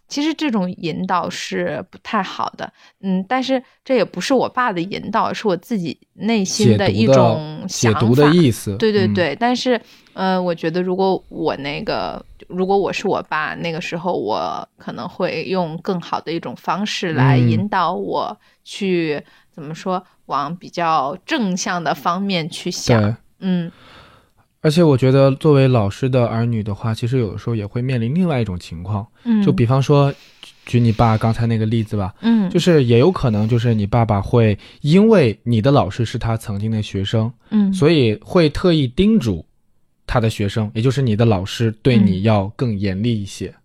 [0.07, 7.99] 其实这种引导是不太好的，嗯，但是这也不是我爸的引导，是我自己内心的一种想法。
[7.99, 9.79] 解读的意思，嗯，对对对，但是，
[10.13, 23.15] 呃，我觉得如果我那个，如果我是我爸，那个时候我可能会用更好的一种方式来嗯引导我去、怎么说，往比较正向的方面去想。
[23.39, 23.71] 嗯
[24.67, 30.13] 而且我觉得，作为老师的儿女的话，其实有的时候也会面临另外一种情况，嗯，就比方说，
[30.65, 39.45] 举你爸刚才那个例子吧，嗯，就是也有可能就是你爸爸会因为你的老师是他曾经的学生，嗯，所以会特意叮嘱
[40.05, 43.55] 他的学生，也就是你的老师对你要更严厉一些，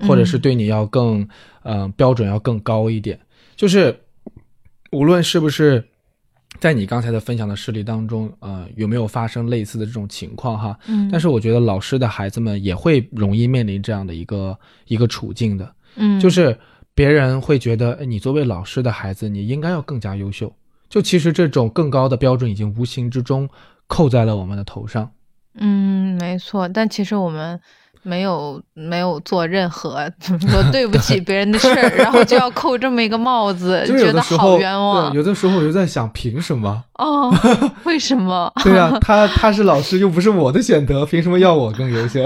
[0.00, 1.22] 嗯或者是对你要更
[1.62, 3.18] 嗯、呃标准要更高一点。
[3.56, 3.98] 就是
[4.92, 5.82] 无论是不是
[6.58, 10.78] 在你刚才的分享的事例当中，呃，有没有发生类似的这种情况哈？
[10.88, 15.74] 嗯，但是我觉得老师的孩子们也会容易面临这样的一个一个处境的。
[15.96, 16.58] 嗯，就是
[16.94, 20.52] 别人会觉得，哎，你作为老师的孩子，你应该要更加优秀。
[20.88, 23.48] 就其实这种更高的标准已经无形之中
[23.86, 25.10] 扣在了我们的头上。
[25.54, 27.60] 嗯，没错，但其实我们
[28.02, 36.82] 没有没有做任何怎么 说对不起别人的事儿， 然后就要扣这么一个帽子， 就觉得好冤枉，有的时候我就在想，凭什么？
[36.94, 37.30] 哦。
[37.84, 38.52] 为什么？
[38.62, 42.24] 对啊，他他是老师，又不是我的选择，凭什么要我更优秀？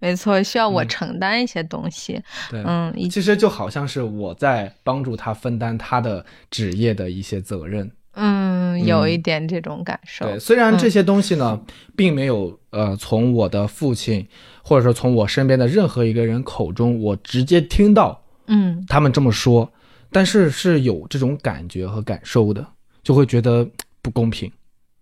[0.00, 2.20] 没错，需要我嗯承担一些东西。
[2.50, 7.90] 对，嗯，其实就好像是我在帮助他分担他的职业的一些责任。
[8.14, 10.24] 嗯，有嗯一点这种感受。
[10.26, 11.60] 对，虽然这些东西呢，
[11.96, 14.26] 并没有呃从我的父亲，
[14.62, 19.72] 或者说从我身边的任何一个人口中，我直接听到嗯他们这么说，
[20.10, 22.66] 但是是有这种感觉和感受的，
[23.02, 23.66] 就会觉得
[24.02, 24.50] 不公平。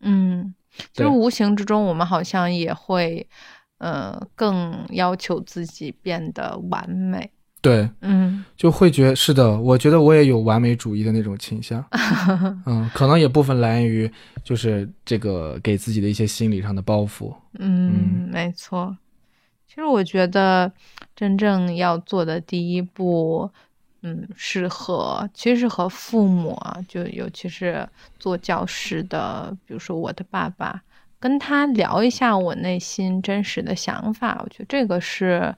[0.01, 0.55] 嗯，
[0.93, 3.27] 就对是无形之中，我们好像也会，
[3.79, 7.31] 呃，更要求自己变得完美。
[7.63, 11.85] 对，嗯就会觉是的，我觉得我也有完美主义的那种倾向。
[12.65, 14.11] 嗯，可能也部分来源于
[14.43, 17.35] 就是这个给自己的一些心理上的包袱。
[17.59, 18.97] 嗯，没错，
[19.69, 20.73] 其实我觉得
[21.15, 23.51] 真正要做的第一步，
[24.03, 27.87] 嗯，是和其实是和父母啊，就尤其是
[28.19, 30.81] 做教师的，比如说我的爸爸，
[31.19, 34.41] 跟他聊一下我内心真实的想法。
[34.43, 35.55] 我觉得这个是，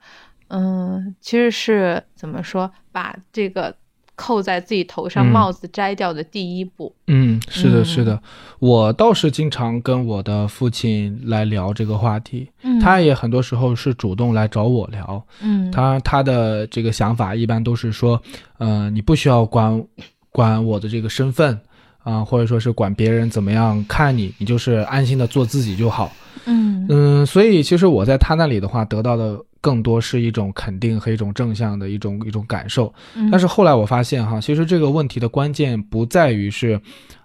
[0.52, 3.74] 嗯，其实是怎么说，把这个。
[4.14, 6.94] 扣在自己头上帽子摘掉的第一步。
[7.06, 8.22] 嗯，是的，是的，
[8.60, 12.48] 我倒是经常跟我的父亲来聊这个话题，
[12.80, 15.20] 他也很多时候是主动来找我聊。
[15.40, 18.20] 嗯，他他的这个想法一般都是说，
[18.58, 19.82] 呃，你不需要管
[20.30, 21.58] 管我的这个身份
[22.04, 26.12] 啊，或者说是管别人怎么样看你，你就是安心的做自己就好。
[26.44, 29.42] 嗯嗯，所以其实我在他那里的话得到的。
[29.62, 32.92] 更多是一种肯定和一种正向的一种一种感受，
[33.30, 36.78] 但是后来我发现哈，其实这个问题的关键不在于是，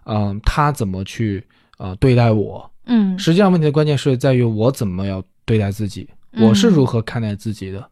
[0.06, 1.43] 嗯，他怎么去
[1.80, 7.89] 呃对待我，嗯，实际上问题的关键是在于我怎么要对待自己，我是如何看待自己的，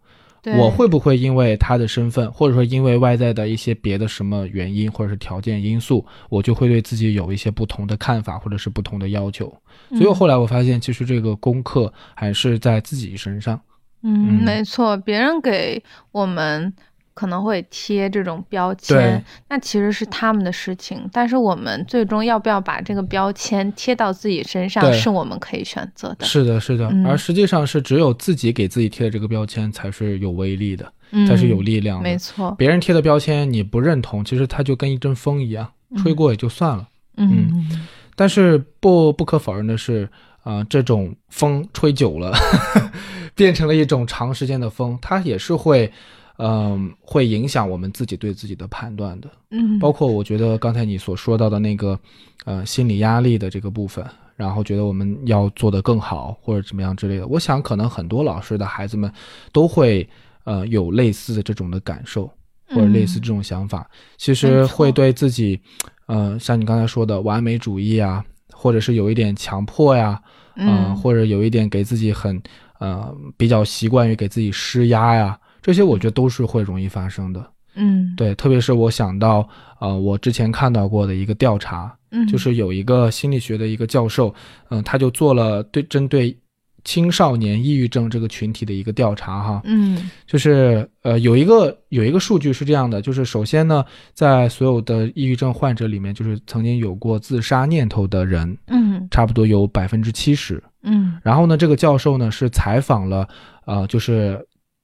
[0.59, 9.51] 我会不会因为他的身份，或者说因为外在的一些别的什么原因或者是条件因素，我就会对自己有一些不同的看法或者是不同的要求，
[9.97, 13.55] 所以后来我发现，其实这个功课还是在自己身上。
[13.55, 13.61] 嗯，
[14.07, 16.71] 没错，别人给我们
[17.15, 21.09] 可能会贴这种标签，那其实是他们的事情。
[21.11, 26.25] 但是我们最终要不要把这个标签贴到自己身上，是我们可以选择的。
[26.25, 26.87] 是的，是的。
[27.05, 30.91] 而实际上是只有自己给自己贴的这个标签才是有威力的，
[31.27, 32.03] 才是有力量的。
[32.03, 36.87] 没错，别人贴的标签你不认同，其实它就跟一阵风一样，吹过也就算了。
[37.17, 40.07] 嗯，但是不不可否认的是。
[40.45, 42.31] 啊，这种风吹久了，
[43.33, 45.91] 变成了一种长时间的风，它也是会，
[46.37, 49.27] 嗯，会影响我们自己对自己的判断的。
[49.49, 51.99] 嗯，包括我觉得刚才你所说到的那个，
[52.45, 54.05] 呃，心理压力的这个部分，
[54.35, 57.25] 然后觉得我们要做得更好或者怎么样之类的。
[57.25, 59.11] 我想可能很多老师的孩子们
[59.51, 60.07] 都会，
[60.43, 62.31] 呃，有类似的这种的感受
[62.67, 65.59] 或者类似这种想法，其实会对自己，
[66.05, 68.23] 呃，像你刚才说的完美主义啊。
[68.57, 70.19] 或者是有一点强迫呀，
[70.55, 72.41] 嗯，或者有一点给自己很，
[72.79, 77.45] 呃，比较习惯于给自己施压呀，这些我觉得都是会容易发生的。
[77.75, 79.47] 嗯，对，特别是我想到，
[79.79, 84.33] 呃，我之前看到过的一个调查，嗯，就是有一个心理学的一个教授，
[84.69, 86.37] 嗯，他就做了对针对。
[86.85, 103.27] 青少年抑郁症这个群体的一个调查，哈，嗯，就是呃，有一个有一个数据是这样的，就是首先呢，在所有的抑郁症患者里面，就是曾经有过自杀念头的人，嗯，差不多有百分之七十，嗯，然后呢，这个教授呢是采访了，
[103.65, 104.39] 呃，就是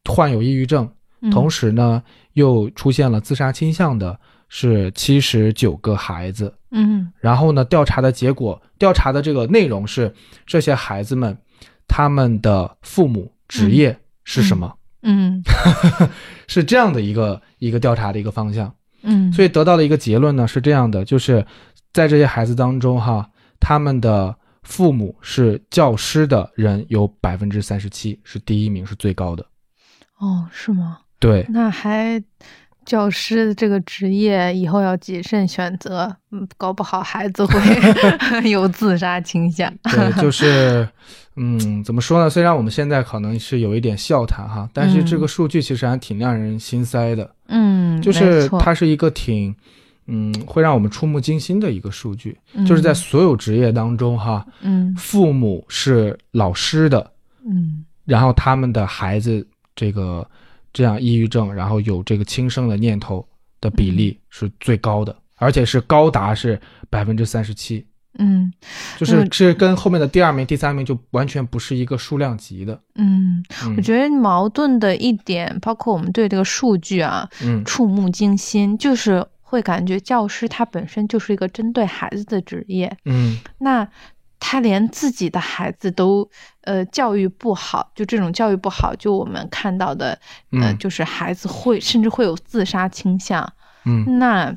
[0.09, 0.89] 患有抑郁症，
[1.31, 2.01] 同时呢
[2.33, 10.11] 又出现了自杀倾向的是七十九个孩子，嗯，然后呢，调查的结果，调查的这个内容是
[10.47, 11.37] 这些孩子们。
[11.87, 14.77] 他们的父母职业是什么？
[15.03, 15.41] 嗯，
[16.47, 18.73] 是这样的一个一个调查的一个方向。
[19.03, 21.45] 嗯，所以得到的一个结论呢是这样的，就是
[21.91, 29.45] 在这些孩子当中，哈，他们的父母是教师的人有百分之三十七，是第一名，是最高的。
[30.19, 30.99] 哦，是吗？
[31.19, 32.23] 对，那还。
[32.85, 37.59] 教师这个职业以后要谨慎选择，嗯，搞不好孩子会
[38.49, 39.71] 有自杀倾向。
[39.83, 40.87] 对，就是，
[41.35, 42.29] 嗯，怎么说呢？
[42.29, 47.29] 虽然我们现在可能是有一点笑谈哈，但是这个数据其实还挺让人心塞的。
[47.47, 49.55] 嗯，就是它是一个挺，
[50.07, 52.35] 嗯，会让我们触目惊心的一个数据。
[52.65, 57.11] 就是在所有职业当中哈，嗯，父母是老师的，
[57.45, 60.27] 嗯，然后他们的孩子这个。
[60.73, 63.27] 这样抑郁症，然后有这个轻生的念头
[63.59, 67.85] 的比例是最高的，而且是高达是百分之三十七。
[68.19, 68.51] 嗯，
[68.97, 72.79] 就是这跟后面的第二名、第三名就完全不是一个数量级的。
[72.95, 73.43] 嗯，
[73.77, 82.97] 我觉得矛盾的一点，包括我们对这个数据啊，嗯，触目惊心，就是会感觉教师他本身就是一个针对孩子的职业。
[83.05, 83.87] 嗯，那。
[84.43, 86.27] 他连自己的孩子都，
[86.61, 90.19] 呃，教育不好，就这种教育不好，就我们看到的，
[90.59, 93.53] 呃，就是孩子会甚至会有自杀倾向，
[93.85, 94.53] 嗯，那，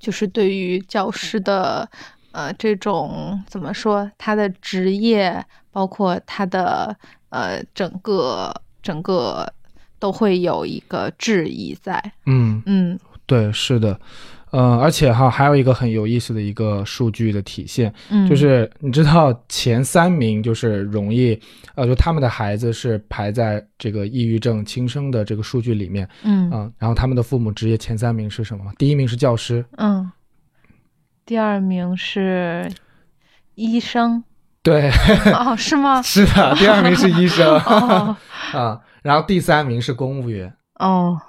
[0.00, 1.88] 就是对于教师的，
[2.32, 6.96] 呃，这种怎么说，他的职业，包括他的，
[7.30, 9.54] 呃，整个整个
[10.00, 12.60] 都会有一个质疑在，嗯。
[12.66, 14.00] 嗯，对，是的。
[14.56, 21.38] 嗯，而且哈，还有一个很有意思的一个数据的体现，嗯，就是你知道前三名就是容易，
[21.74, 26.50] 呃，就他们的孩子是排在这个抑郁症轻生的这个数据里面，嗯。
[26.50, 28.64] 啊，然后他们的父母职业前三名是什么？
[28.78, 30.10] 第一名是教师，嗯，
[31.26, 32.72] 第二名是
[33.56, 34.24] 医生，
[34.62, 34.90] 对，
[35.36, 36.00] 哦，是吗？
[36.02, 37.46] 是的，第二名是医生。
[37.66, 38.16] 哦。
[38.52, 41.20] 啊，然后第三名是公务员，哦，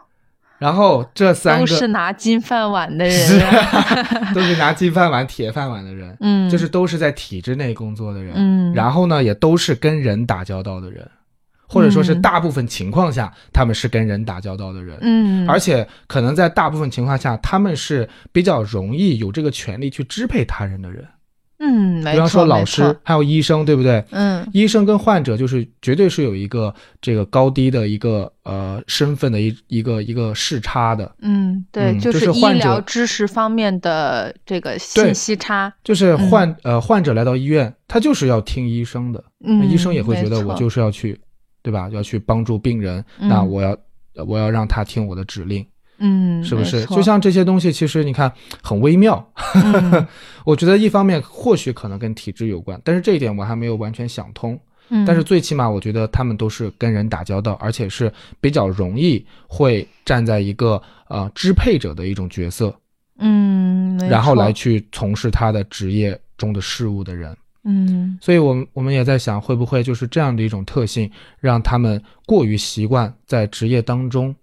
[0.59, 3.47] 然后这三个都是拿金饭碗的是人。
[4.33, 11.09] 都是拿金饭碗、铁饭碗的人，嗯，就是都是在体制内工作的人，嗯，然后呢，也都是跟人打交道的人，
[11.67, 21.05] 或者说是嗯大部分情况下，他们是跟人打交道的人，嗯，而且可能在大部分情况下，他们是比较容易有这个权利去支配他人的人，
[21.59, 24.03] 嗯，比方说老师，还有医生，对不对？
[24.11, 24.47] 嗯。
[24.53, 35.73] 医生跟患者就是绝对是有一个这个高低的一个呃身份的一一个一个视差的，嗯，对，嗯就就是医疗知识方面的这个信息差。
[35.83, 41.19] 就是患、呃患者来到医院，他就是要听医生的，那嗯，医生也会觉得我就是要去，
[41.63, 41.89] 对吧？
[41.91, 43.27] 要去帮助病人，嗯。
[43.27, 43.75] 那我要
[44.25, 45.65] 我要让他听我的指令，
[45.99, 46.85] 嗯，是不是？
[46.85, 48.31] 就像这些东西，其实你看
[48.61, 49.27] 很微妙。
[49.55, 50.07] 嗯
[50.45, 54.57] 我觉得一方面或许可能跟体质有关，但是这一点我还没有完全想通。
[54.89, 62.73] 嗯，但是最起码我觉得他们都是跟人打交道，而且是比较容易会站在一个呃支配者的一种角色，
[63.19, 67.35] 嗯，然后来去从事他的职业中的事务的人。
[67.69, 74.33] 嗯所以我们我们也在想，会不会就是这样的一种特性，让他们过于习惯在职业当中，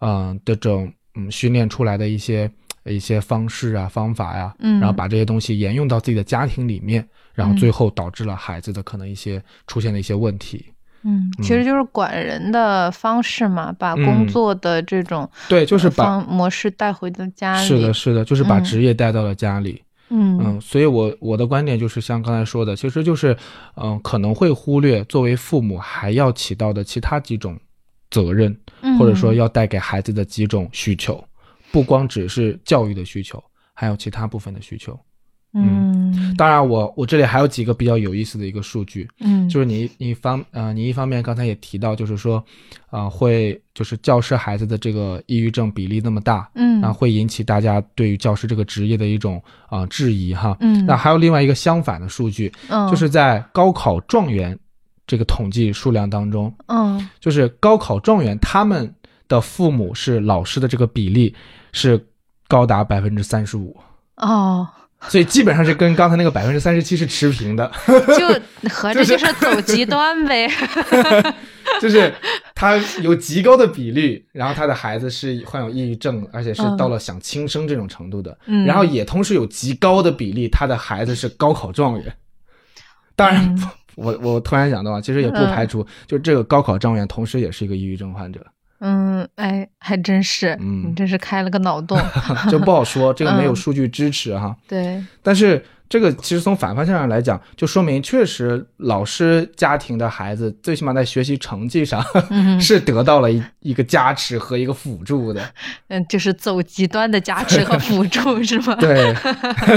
[0.00, 2.50] 嗯、的这种嗯训练出来的一些
[2.84, 10.64] 一些方式啊、方法呀、嗯，然后把这些东西沿用到自己的家庭里面，然后最后导致了孩子的可能一些出现的一些问题。
[11.02, 14.04] 嗯，其实就是管人的方式嘛，把嗯。
[14.04, 17.68] 工作的这种对，就是把模式带回到家里。
[17.68, 18.64] 是的，，是的，就是把嗯。
[18.64, 19.80] 职业带到了家里。
[20.08, 20.40] 嗯。
[20.42, 23.36] 嗯，所以我我的观点就是像刚才说的，其实就是，
[23.76, 27.56] 嗯、可能会忽略作为父母还要起到的其他几种
[28.10, 28.65] 责任，嗯，
[28.98, 31.22] 或者说要带给孩子的几种需求，
[31.70, 33.42] 不光只是教育的需求，
[33.74, 34.98] 还有其他部分的需求。
[35.58, 42.44] 嗯当然我，我这里还有几个比较有意思的一个数据，嗯，就是你你方呃，你一方面刚才也提到，就是说，
[42.90, 46.82] 啊、会就是教师孩子的这个抑郁症比例那么大，嗯。
[46.82, 50.54] 啊，会引起大家对于教师这个职业的一种啊、质疑哈。
[50.60, 52.86] 嗯，那还有另外一个相反的数据，嗯。
[52.90, 54.58] 就是在高考状元
[55.06, 58.92] 这个统计数量当中，嗯就是高考状元他们
[59.28, 61.34] 的父母是老师的这个比例
[61.72, 62.04] 是
[62.48, 63.76] 高达百分之三十五，
[64.16, 64.66] 哦，
[65.08, 68.28] 所以基本上是跟刚才那个百分之三十七是持平的，就
[68.70, 70.50] 合着就是走极端呗。
[71.80, 72.14] 就是
[72.54, 82.14] 他有极高的比例，然后他的孩子是患有抑郁症，而且是到了想轻生这种程度的，嗯，然后也同时有极高的比例，他的孩子是高考状元。
[83.16, 88.46] 当然，嗯我我突然想到啊，其实也不排除，就这个高考状元同时也是一个抑郁症患者，
[88.80, 91.98] 嗯，哎，还真是，嗯你真是开了个脑洞。
[92.48, 94.54] 就不好说，这个没有嗯数据支持哈。
[94.68, 105.40] 对，但是这个其实从反方向上来讲，就说明确实老师家庭的孩子，最起码在学习成绩上嗯是得到了一一个加持和一个辅助的。
[105.88, 108.74] 嗯，就是走极端的加持和辅助是吗？
[108.80, 109.14] 对，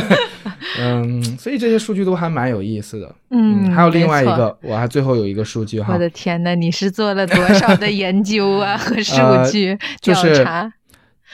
[0.79, 3.13] 嗯，所以这些数据都还蛮有意思的。
[3.31, 4.25] 嗯，还有另外一。
[4.25, 9.15] 个，我还最后有一个数据哈我，的天呐，你是做了多少的研究啊和数
[9.51, 10.71] 据 呃就调是查？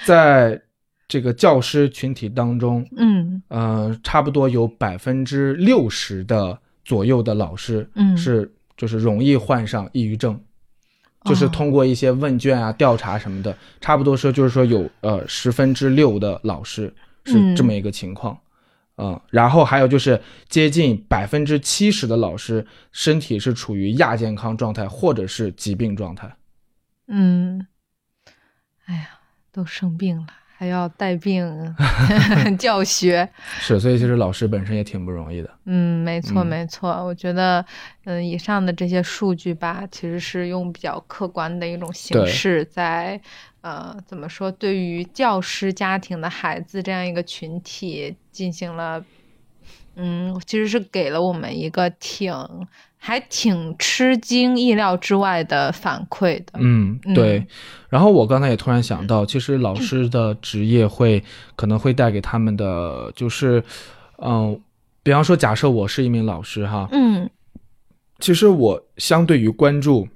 [0.05, 0.59] 在
[1.07, 3.41] 这个教师群体当中，嗯。
[3.47, 10.39] 呃，差不多有百分之六十的左右的老师嗯，是就是容易患上抑郁症。
[11.23, 11.49] 就是哦。
[11.49, 16.93] 通过一些问卷啊、调查什么的，差不多说就是说有呃十分之六的老师
[17.25, 18.39] 是这么一个情况，
[18.97, 26.31] 嗯，然后还有就是接近百分之七十的老师身体是处于亚健康状态或者是疾病状态。
[27.07, 27.65] 嗯，
[28.85, 29.09] 哎呀，
[29.51, 30.27] 都生病了，
[30.57, 31.75] 还要带病
[32.57, 33.27] 教学。
[33.59, 35.49] 是，所以其实老师本身也挺不容易的。
[35.65, 36.89] 嗯，没错，嗯没错。
[37.03, 37.65] 我觉得，
[38.05, 43.19] 嗯，以上的这些数据吧，其实是用比较客观的一种形式在，
[43.61, 49.03] 呃，怎么说，对于教师家庭的孩子这样一个群体进行了，
[49.95, 52.33] 嗯，其实是给了我们一个挺
[53.05, 56.53] 还挺吃惊、意料之外的反馈的。
[56.55, 57.45] 嗯，嗯对。
[57.87, 61.23] 然后我刚才也突然想到，其实老师的职业会
[61.55, 63.63] 可能会带给他们的就是，
[64.17, 64.59] 嗯、
[65.03, 67.29] 比方说，假设我是一名老师哈，嗯
[68.19, 70.07] 其实我相对于关注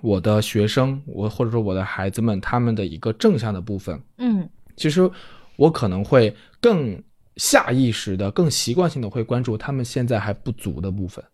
[0.00, 5.10] 我的学生，我或者说我的孩子们他们的一个正向的部分，嗯其实
[5.56, 7.02] 我可能会更
[7.38, 11.24] 下意识的、更习惯性的会关注他们现在还不足的部分。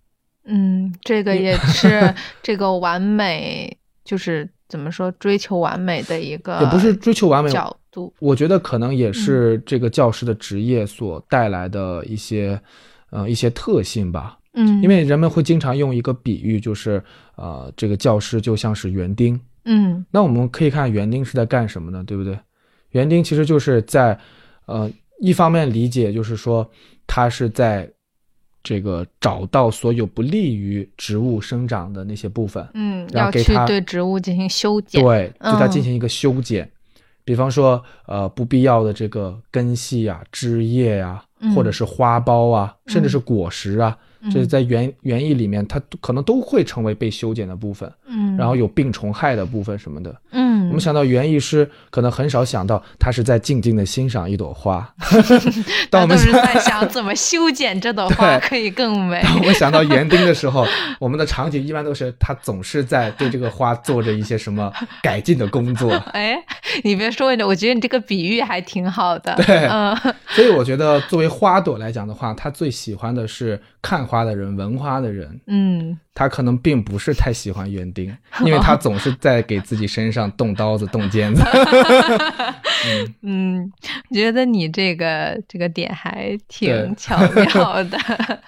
[0.51, 3.75] 嗯，这个也 是这个完美，
[4.05, 8.13] 就是怎么说，追求完美的一个也不是追求完美，角度。
[8.19, 12.61] 我觉得可能也是嗯这个教师的职业所带来的一些，
[13.11, 14.37] 呃，一些特性吧。
[14.55, 17.03] 嗯，因为人们会经常用一个比喻，就是
[17.37, 19.41] 呃，这个教师就像是园丁。
[19.65, 22.03] 嗯那我们可以看园丁是在干什么呢？
[22.05, 22.37] 对不对？
[22.91, 24.19] 园丁其实就是在
[24.67, 24.91] 呃，
[25.21, 26.69] 一方面理解就是说
[27.07, 27.89] 他是在
[28.63, 35.03] 这个找到所有不利于植物生长的那些部分，嗯，然后给它对植物进行修剪。
[35.03, 36.71] 对，对它嗯进行一个修剪。
[37.25, 47.91] 比方说，呃，不必要的这个根系啊、枝叶啊、嗯或者是花苞啊，甚至是果实啊，嗯这在园园艺里面，它可能都会成为被修剪的部分。
[48.07, 50.15] 嗯，然后有病虫害的部分什么的。
[50.51, 54.93] 嗯，我们想到园艺师，可能很少想到他是在静静的欣赏一朵花。
[55.91, 59.23] 当我们他都是在想怎么修剪这朵花可以更美。
[59.23, 60.67] 当我们想到园丁的时候，
[60.99, 64.73] 我们的场景一般都是他总是在对这个花做着一些什么
[65.03, 65.93] 改进的工作。
[66.13, 66.37] 哎，
[66.83, 69.35] 你别说，我觉得你这个比喻还挺好的。
[69.47, 69.97] 对嗯
[70.29, 75.41] 所以我觉得，作为花朵来讲的话，他最喜欢的是看花的人、闻花的人。
[75.47, 81.43] 嗯他可能并不是太喜欢园丁，因为他总是在给自己身上动刀子、动尖子。
[83.23, 83.71] 嗯，
[84.13, 87.99] 觉得你这个这个点还挺 巧妙的。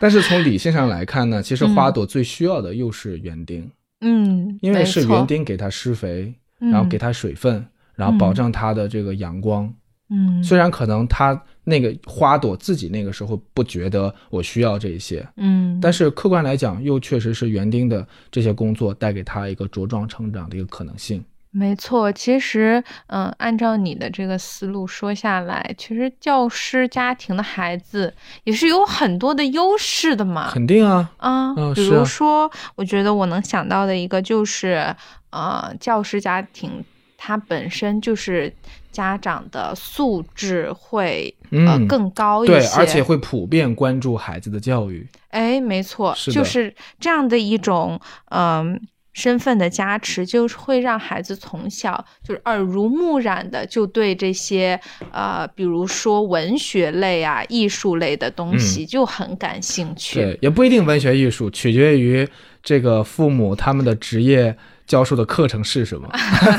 [0.01, 3.71] 但是从理性上来看呢，其实花朵最需要的又是园丁。
[4.01, 9.73] 嗯，因为是园，丁给它施肥，然后给它水分，然后保证它的这个阳光。
[10.11, 21.25] 嗯虽然可能它那个花朵自己那个时候不觉得我需要这些，嗯，但是客观来讲，又确实是园丁的这些工作带给他一个茁壮成长的一个可能性。
[21.55, 30.51] 没错，其实，嗯，按照你的这个思路说下来，其实教师家庭的孩子也是有很多的优势的嘛。
[30.51, 34.97] 肯定啊，啊，比嗯是啊如说，我觉得我能想到的一个就是，
[35.29, 36.83] 呃，教师家庭
[37.25, 38.53] 它本身就是
[38.91, 45.07] 家长的素质会呃嗯更高一对，而且会普遍关注孩子的教育。
[45.29, 48.01] 哎，没错，是就是这样的一种
[48.31, 48.81] 嗯、
[49.13, 54.81] 身份的加持，就是会让孩子从小就是耳濡目染的就对这些
[55.13, 60.19] 呃，比如说文学类啊、艺术类的东西就很感兴趣。
[60.19, 62.29] 嗯对，也不一定文学艺术，取决于
[62.65, 64.57] 这个父母他们的职业
[64.93, 66.07] 教授的课程是什么。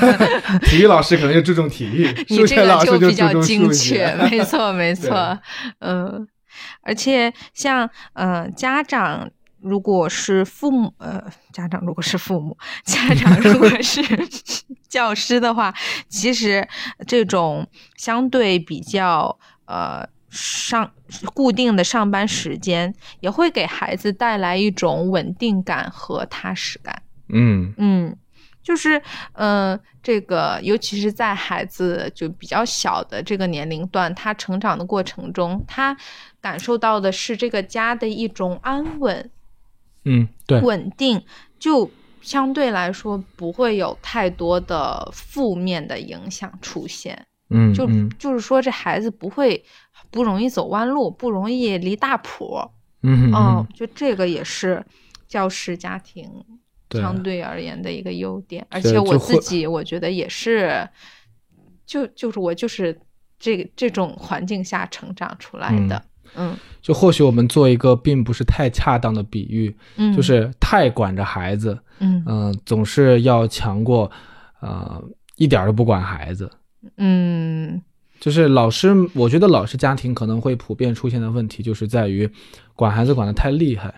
[0.65, 4.15] 体育老师可能就注重体育， 你数学这个就老师注比较精确学。
[4.31, 5.39] 没错没错，
[5.79, 6.27] 嗯，
[6.81, 9.29] 而且像呃家长。
[9.65, 11.23] 如果是父母，呃，
[11.53, 14.01] 家长如果是父母，家长如果是
[14.89, 15.73] 教师的话，
[16.09, 16.67] 其实
[17.07, 17.65] 这种
[17.95, 20.91] 相对比较呃上
[21.34, 27.01] 固定的上班时间，也会给孩子带来一种稳定感和踏实感。
[27.29, 28.17] 嗯嗯，
[28.64, 28.99] 就是
[29.34, 35.95] 呃，这个尤其是在孩子就比较小的这个年龄段，他成长的过程中，他
[36.41, 39.30] 感受到的是这个家的一种安稳、
[40.05, 41.24] 嗯，对，稳定，
[41.59, 41.91] 就
[42.22, 47.26] 相对来说不会有太多的负面的影响出现。
[47.49, 47.88] 嗯就
[48.18, 49.64] 就是说，这孩子不会
[50.09, 52.59] 不容易走弯路，不容易离大谱。
[53.01, 54.84] 嗯嗯嗯，，就这个也是
[55.28, 56.62] 教师家庭对
[56.99, 60.87] 相对而言的一个优点，而且我自己我觉得也是，
[61.85, 62.97] 就就是我就是
[63.39, 66.03] 这个这种环境下成长出来的，
[66.35, 66.55] 嗯。
[66.81, 72.23] 就或许我们做一个并不是太恰当的比喻，嗯，就是太管着孩子，嗯。
[72.25, 74.11] 嗯、总是要强过，
[74.61, 75.01] 呃，
[75.37, 76.51] 一点儿都不管孩子。
[76.97, 77.81] 嗯。
[78.19, 82.29] 就是老师，我觉得老师家庭可能会普遍出现的问题，就是在于
[82.73, 83.93] 管孩子管得太厉害，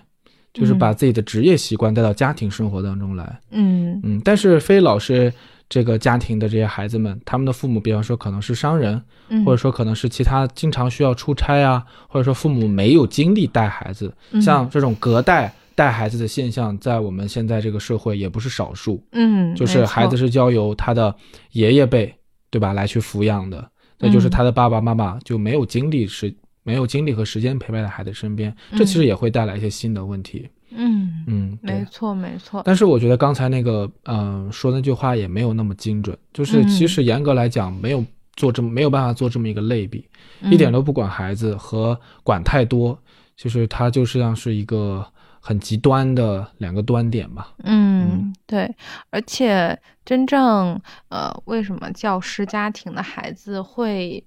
[0.56, 3.39] 就是把自己的职业习惯带到家庭生活当中来。
[3.51, 3.99] 嗯。
[4.03, 5.32] 嗯，但是非老师
[5.70, 8.99] 这个家庭的这些孩子们，他们的父母，比方说可能是商人，
[9.30, 14.41] 嗯，或者说可能是其他经常需要出差啊，或者说父母没有精力带孩子，嗯。
[14.41, 19.03] 像这种隔代带孩子的现象，在我们现在这个社会也不是少数。
[19.12, 21.14] 嗯，就是孩子是是交由他的
[21.51, 22.14] 爷爷辈，
[22.49, 23.68] 对吧，来去抚养的，
[23.99, 26.34] 那嗯就是他的爸爸妈妈就没有精力时
[26.66, 30.49] 没有精力和时间陪伴在孩子身边，这其实也会带来一些新的问题。
[30.72, 31.86] 嗯嗯，没。
[31.89, 38.03] 错没错，但是我觉得刚才那个，嗯、说那句话也没有那么精准，就是嗯其实严格来讲，没有
[38.36, 40.05] 做这么没有办法做这么一个类比，
[40.41, 42.99] 一点都不管孩子和管太多，
[43.38, 45.05] 就是它就是像是一个
[45.39, 47.53] 很极端的两个端点吧。
[47.63, 48.70] 嗯，对，
[49.11, 50.78] 而且真正
[51.09, 54.22] 呃，为什么教师家庭的孩子会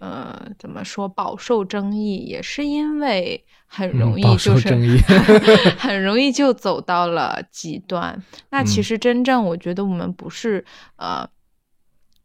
[0.00, 4.68] 呃怎么说饱受争议，也是因为很容易就是、
[5.78, 8.20] 很容易就走到了极端。
[8.50, 10.64] 那其嗯实真正我觉得我们不是
[10.96, 11.28] 呃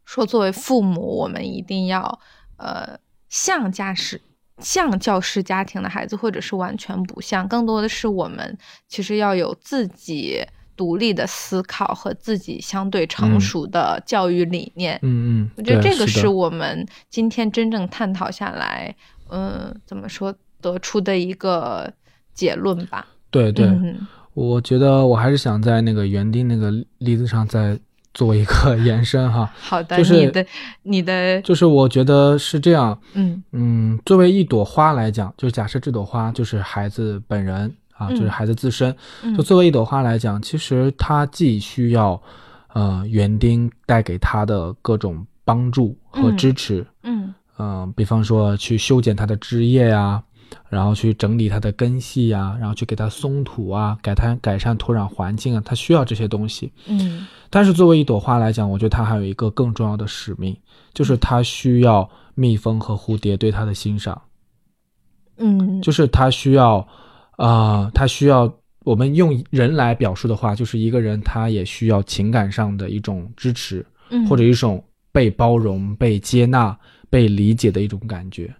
[0.04, 2.20] 说作为父母，我们一定要
[2.56, 2.98] 呃
[3.28, 4.20] 像家师
[4.58, 8.56] 像教师家庭的孩子，或者是完全不像，更多的是我们
[8.88, 10.42] 其实要有自己
[10.76, 14.98] 独立的思考和自己相对成熟的教育理念。
[15.02, 18.94] 嗯嗯，我觉得这个是我们今天真正探讨下来，
[19.30, 21.92] 嗯，怎么说得出的一个
[22.34, 23.06] 结论吧。
[23.30, 27.78] 对对，嗯我觉得我还是想在那个园丁那个例子上再
[28.12, 30.46] 做一个 延伸哈，好的，就是你的
[30.82, 33.42] 你的就是我觉得是这样，嗯。
[33.52, 38.16] 嗯，作为一朵花来讲，就假设这朵花就是孩子本人啊，嗯。
[38.16, 39.34] 就是孩子自身，嗯。
[39.36, 42.20] 就作为一朵花来讲，其实它既需要
[42.72, 47.34] 呃园丁带给他的各种帮助和支持，嗯。
[47.58, 50.22] 嗯、比方说去修剪它的枝叶呀，
[50.68, 56.70] 然后去整理它的根系呀，然后去给它松土啊，改它改善土壤环境啊，它需要这些东西。
[56.86, 57.26] 嗯。
[57.48, 60.54] 但是作为一朵花来讲，我觉得它还有一个更重要的使命，
[60.92, 64.20] 就是它需要蜜蜂和蝴蝶对它的欣赏，
[65.38, 66.86] 嗯，就是它需要，
[67.36, 68.52] 啊、他需要
[68.84, 74.82] 我们用人来表述的话，就是一个人他也需要情感上的一种支持，嗯或者一种
[75.12, 76.78] 被包容、被接纳、
[77.10, 78.54] 被理解的一种感觉。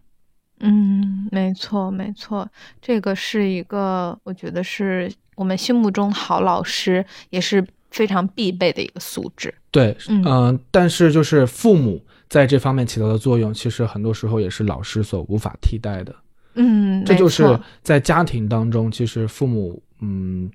[0.61, 2.49] 嗯，没错，没错，
[2.81, 9.55] 这个是一个，我觉得是我们心目中好老师也是非常必备的一个素质。
[9.71, 16.15] 对，嗯嗯、但是就是父母在这方面起到的作用，其实很多时候也是老师所无法替代的。
[16.57, 20.51] 嗯，这就是在家庭当中，其实父母嗯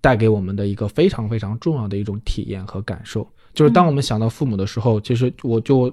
[0.00, 3.26] 带给我们的一个非常非常重要的一种体验和感受。
[3.54, 3.88] 就是当嗯。
[3.88, 5.90] 我们想到父母的时候，其实我就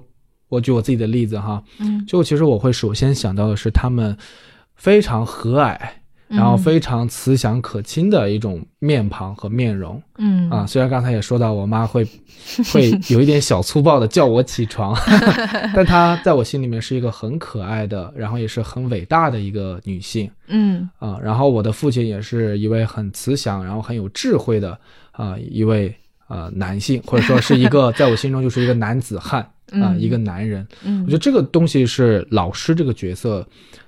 [0.48, 4.16] 我举我自己的例子哈，嗯，就其实我会首先想到的是他们
[4.74, 5.78] 非常和蔼，
[6.32, 10.66] 然后嗯非常慈祥可亲的一种面庞和面容嗯啊。
[10.66, 12.02] 虽然刚才也说到我妈会
[12.72, 14.96] 会 有一点小粗暴的叫我起床，
[15.76, 20.30] 但她在我心里面是一个很可爱的，然后也是很伟大的一个女性。
[20.48, 24.78] 嗯啊，然后我的父亲也是一位很慈祥，然后很有智慧的
[25.10, 25.94] 啊一位
[26.28, 30.66] 呃男性，或者说是一个 在我心中就是一个男子汉啊、嗯一个男人。
[30.84, 33.46] 嗯，我觉得这个东西是老师这个角色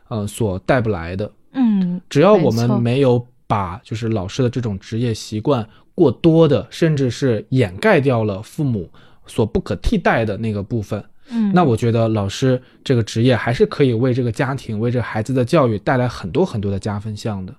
[0.09, 1.31] 呃所带不来的。
[1.55, 8.91] 嗯只要我们没有把就是老师的这种职业习惯过多的，甚至是掩盖掉了父母
[9.27, 17.55] 所不可替代的那个部分，嗯，那我觉得老师这个职业还是可以为这个家庭、为这孩子的教育带来很多很多的加分项的。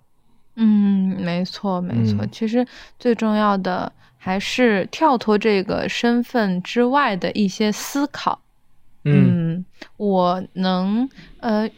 [0.57, 2.23] 嗯，没错，没错。
[2.23, 2.65] 嗯其实
[2.99, 8.41] 最重要的还是跳脱这个身份之外的一些思考。
[9.03, 9.65] 嗯嗯，
[9.97, 11.07] 我能
[11.39, 11.69] 呃，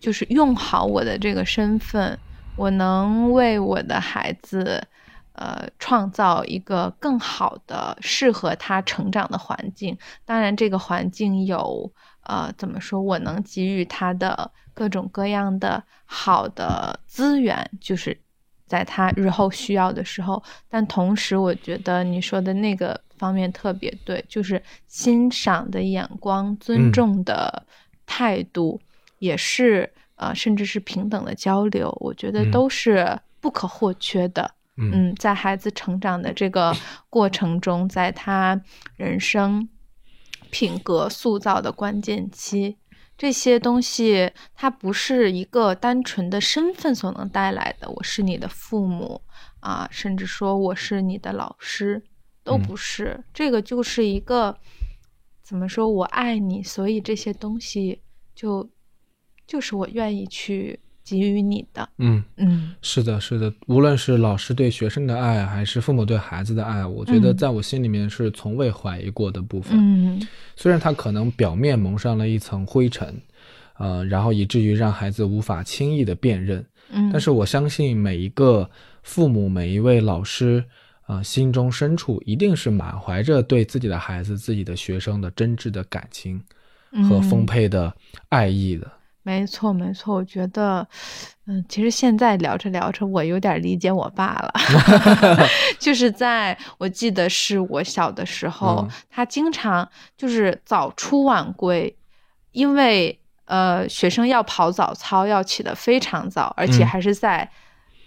[0.00, 2.18] 就是用好我的这个身份，
[2.56, 4.82] 我能为我的孩子
[5.34, 9.96] 呃创造一个更好的、适合他成长的环境。
[10.24, 11.92] 当然，这个环境有
[12.24, 18.18] 呃怎么说，我能给予他的各种各样的好的资源，就是。
[18.70, 27.66] 在他日后需要的时候，但同时，我觉得你说的那个方面特别对，就是欣赏的眼光、尊嗯重的
[28.06, 28.80] 态度，
[29.20, 34.54] 也是呃，甚至是平等的交流，我觉得嗯都是不可或缺的。
[34.76, 36.74] 嗯嗯，在孩子成长的这个
[37.08, 38.60] 过程中，在他
[38.96, 39.68] 人生
[40.50, 42.76] 品格塑造的关键期，
[43.18, 47.90] 这些东西它不是一个单纯的身份所能带来的。
[47.90, 49.20] 我是你的父母
[49.60, 52.02] 啊，甚至说我是你的老师，
[52.42, 53.22] 都嗯不是。
[53.34, 54.56] 这个就是一个
[55.42, 55.86] 怎么说？
[55.86, 58.00] 我爱你，所以这些东西
[58.34, 58.70] 就
[59.50, 61.88] 就是我愿意去给予你的。
[61.98, 63.52] 嗯，嗯是的，是的。
[63.66, 69.76] 无论是老师对学生的爱，还是父母对孩子的爱，我觉得嗯在我心里面是从未怀疑过的部分。
[69.76, 70.24] 嗯
[70.54, 73.20] 虽然他可能表面蒙上了一层灰尘，
[73.76, 78.70] 呃，然后以至于让孩子无法轻易的辨认，嗯，但是我相信每一个
[79.02, 80.62] 父母，每一位老师，
[81.08, 86.38] 呃，心中深处一定是满怀着对自己的孩子、自己的学生的真挚的感情
[87.08, 87.92] 和嗯丰沛的
[88.28, 88.88] 爱意的。
[89.22, 90.86] 没错，没错，我觉得，
[91.46, 94.52] 嗯，其实现在聊着聊着，我有点理解我爸了，
[95.78, 98.90] 就是在我记得是我小的时候，嗯。
[99.10, 101.94] 他经常就是早出晚归，
[102.52, 106.86] 因为呃学生要跑早操，要起得非常早，而且嗯。
[106.86, 107.48] 还是在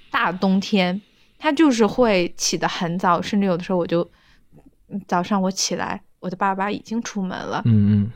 [0.09, 0.99] 大冬天，
[1.38, 4.01] 他就是会起得很早，甚至有的时候我就
[4.89, 8.09] 嗯早上我起来，我的爸爸已经出门了，嗯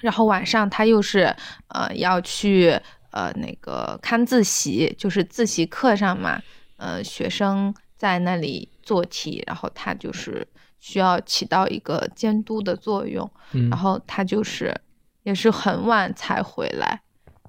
[0.00, 1.34] 然后晚上他又是
[1.68, 2.78] 呃要去
[3.10, 6.40] 呃那个看自习，就是自习课上嘛，
[6.76, 10.46] 呃学生在那里做题，然后他就是
[10.78, 13.68] 需要起到一个监督的作用，嗯。
[13.68, 14.74] 然后他就是
[15.22, 17.00] 也是很晚才回来，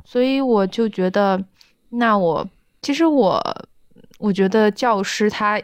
[0.04, 1.42] 所以我就觉得，
[1.90, 2.48] 那我
[2.82, 3.42] 其实我
[4.20, 5.62] 我觉得教师他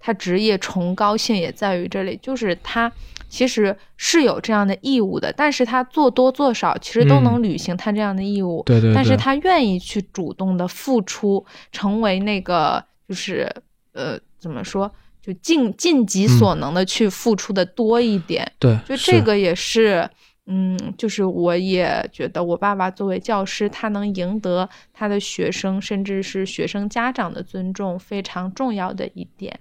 [0.00, 2.90] 他职业崇高性也在于这里，就是他
[3.28, 8.62] 其实是有这样的义务的，但是他做多做少其实都能履行他这样的义务。
[8.66, 8.94] 对对对。
[8.94, 13.48] 但是他愿意去主动的付出，成为那个就是
[13.92, 14.90] 呃怎么说，
[15.22, 18.50] 就尽尽己所能的去付出的多一点。
[18.58, 20.08] 对，就这个也是。
[20.52, 29.60] 嗯，就是我也觉得我爸爸作为教师，他能赢得他的学生甚至是学生家长的尊重，非常重要的一点。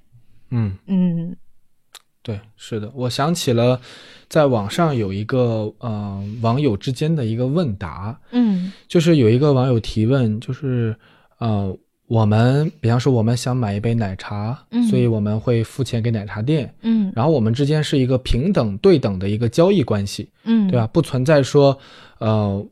[0.51, 1.35] 嗯嗯，
[2.21, 3.79] 对，是的，我想起了
[4.27, 10.95] 在网上有一个呃网友之间的一个问答，嗯，就是有一个网友提问，就是
[11.39, 11.77] 呃。
[12.09, 20.87] 我们比方说，我们想买一杯奶茶，嗯所以我们会付钱给奶茶店，嗯，然后我们之间是一个平等对等的一个交易关系，嗯，对吧？
[20.87, 21.77] 不存在说，
[22.17, 22.65] 呃，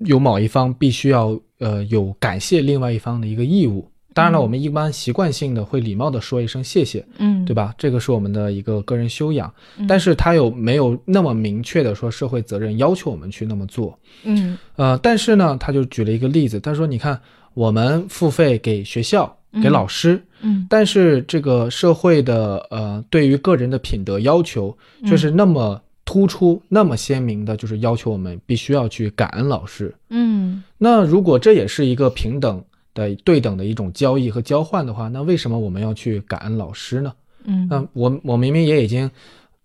[0.00, 3.90] 有某一方必须要呃有感谢另外一方的一个义务。
[4.16, 7.74] 当然了，我们一般习惯性的会礼貌的说一声谢谢，嗯，对吧？
[7.76, 9.52] 这个是我们的一个个人修养，
[9.86, 13.96] 但是他有没有那么明确的说社会责任要求我们去那么做？
[14.24, 17.20] 嗯，呃，但是呢，他就举了一个例子，他说，你看。
[17.56, 29.94] 我们付费给学校、给老师，嗯，但是这个社会的呃，对于个人的品德要求却是那么突出、那么鲜明的，就是要求我们必须要去感恩老师。
[30.10, 32.62] 嗯，那如果这也是一个平等
[32.96, 37.12] 的、对等的一种交易和交换的话，那为什么我们要去感恩老师呢？
[37.44, 39.08] 嗯，那我我明明也已经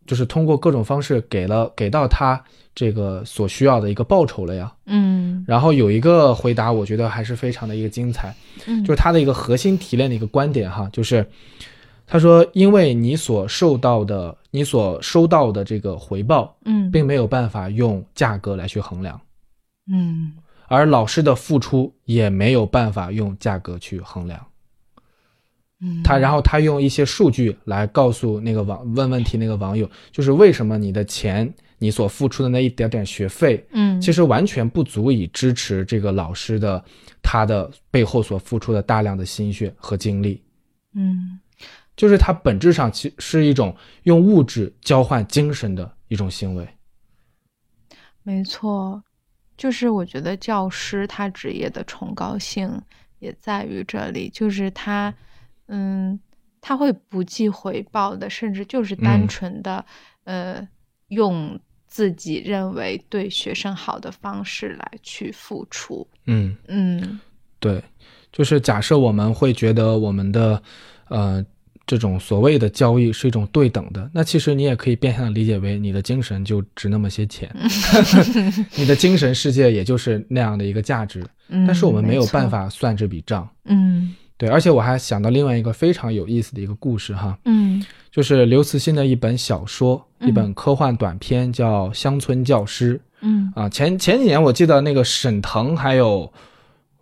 [0.05, 2.39] 就是通过各种方式给了给到他。
[2.73, 8.33] 这个所需要的一个报酬了呀，嗯，然后有一个回答，我觉得还是非常的一个精彩，
[8.65, 11.29] 嗯，就是他的一个核心提炼的一个观点哈，就是
[12.07, 19.19] 他说，因为你所受到的，你所收到的这个回报，嗯，并没有办法用价格来去衡量，
[19.91, 20.31] 嗯，
[20.75, 24.47] 而老师的付出也没有办法用价格去衡量，
[25.81, 31.53] 嗯，他然后他用一些数据来告诉那个网问问题那个网友，就是为什么你的钱。
[31.83, 36.85] 你所付出的那一点点学费，嗯，其实完全不足以支持这个老师的
[37.23, 40.39] 他的背后所付出的大量的心血和精力，
[40.93, 41.39] 嗯，
[41.97, 46.67] 就是它本质上其是一种用物质交换精神的一种行为。
[48.21, 49.01] 没错，
[49.61, 52.81] 就是我觉得教师他职业的崇高性
[53.19, 55.13] 也在于这里，就是他，
[55.67, 56.19] 嗯，
[56.59, 59.85] 他会不计回报的，甚至就是单纯的，
[60.23, 60.67] 呃，
[61.09, 61.59] 用。
[61.93, 66.55] 自己认为对学生好的方式来去付出，嗯。
[66.69, 67.19] 嗯，
[67.59, 67.83] 对，
[68.31, 70.63] 就是假设我们会觉得我们的
[71.09, 71.45] 呃
[71.91, 77.53] 这种所谓的交易是一种对等的，那其实你也可以变相的理解为你的精神就值那么些钱，
[78.75, 81.21] 你的精神世界也就是那样的一个价值，
[81.67, 84.15] 但是我们没有办法算这笔账，嗯。
[84.37, 93.51] 对，而且我还想到另外一个非常有意思的一个故事哈，嗯，就是刘慈欣的一本小说，一本科幻短篇叫《乡村教师》，嗯。
[93.53, 96.31] 啊，前前几年我记得那个沈腾还有。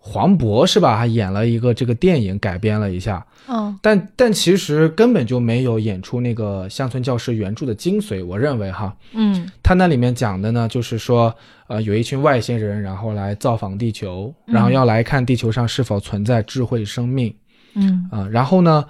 [0.01, 0.97] 黄渤是吧？
[0.97, 8.25] 还演了一个这个电影改编了一下，嗯，但但其实根本就没有演出那个乡村教师原著的精髓。
[8.25, 11.35] 我认为哈，嗯，他那里面讲的呢，就是说，
[11.67, 17.33] 呃，有一群外星人，然后来造访地球，然后要来看地球上是否存在智慧生命，
[17.75, 18.07] 嗯。
[18.09, 18.85] 啊，然后呢，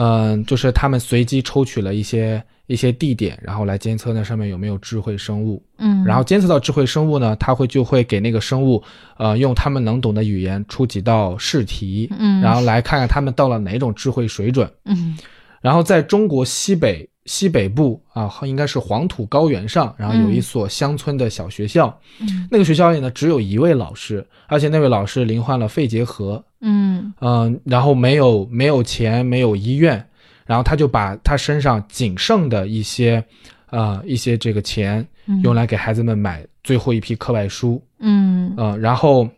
[0.00, 2.42] 嗯，就是他们随机抽取了一些。
[2.70, 8.80] 一些地点，然后来监测那上面有没有智慧生物，嗯，然后监测到智慧生物呢，他会就会给那个生物，
[9.18, 15.18] 呃，用他们能懂的语言出几道试题，嗯，然后来看看他们到了哪种智慧水准，嗯，
[15.60, 27.12] 然后在中国西北西北部啊，应该是黄土高原上，然后有一所乡村的小学校，嗯，那个学校里呢只有一位老师，而且那位老师罹患了肺结核，嗯。
[27.20, 30.04] 嗯，然后没有没有钱，没有医院。
[30.46, 33.24] 然后他就把他身上仅剩的一些，
[33.70, 35.06] 呃，一些这个钱
[35.44, 39.28] 用来给孩子们买最后一批课外书，嗯，呃，然后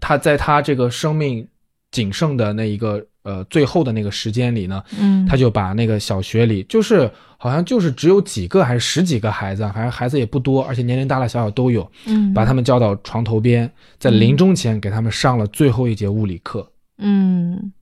[0.00, 1.44] 他在他这个生命
[1.90, 16.66] 仅剩的那一个呃最后的那个时间里呢，嗯，他就把那个小学里就是好像就是只有几个还是十几个孩子，反正孩子也不多，而且年龄大大小小都有，嗯，把他们叫到床头边，在临终前给他们上了最后一节物理课，
[16.98, 17.72] 嗯。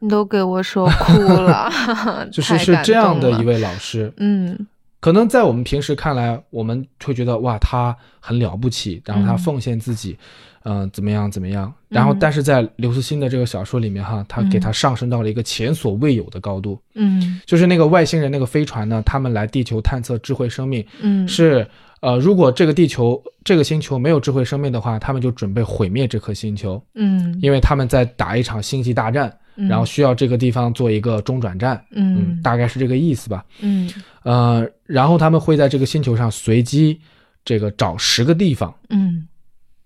[0.00, 1.70] 你都给我说哭了，
[2.32, 4.58] 就是是这样的一位老师，嗯，
[4.98, 9.38] 可能在我们平时看来，我们会觉得哇，他很了不起，然后他嗯。
[9.38, 10.51] 奉献自己，嗯、
[10.92, 11.72] 怎么样怎么样。
[11.88, 12.16] 然后，嗯。
[12.20, 14.60] 但是在刘慈欣的这个小说里面哈，他给嗯。
[14.60, 17.40] 他上升到了一个前所未有的高度，嗯。
[17.46, 21.26] 就是那个外星人那个飞船呢，他们来地球探测智慧生命，嗯。
[21.26, 21.66] 是
[22.00, 29.68] 呃，如果这个地球这个星球没有智慧生命的话，他们就准备毁灭这颗星球，嗯，因为他们在打一场星际大战，嗯。
[29.68, 33.44] 然后需要这个地方做一个中转站，嗯大概是这个意思吧。
[33.60, 33.88] 嗯。
[34.24, 37.00] 呃，然后他们会在这个星球上随机
[37.44, 39.26] 这个找十个地方，嗯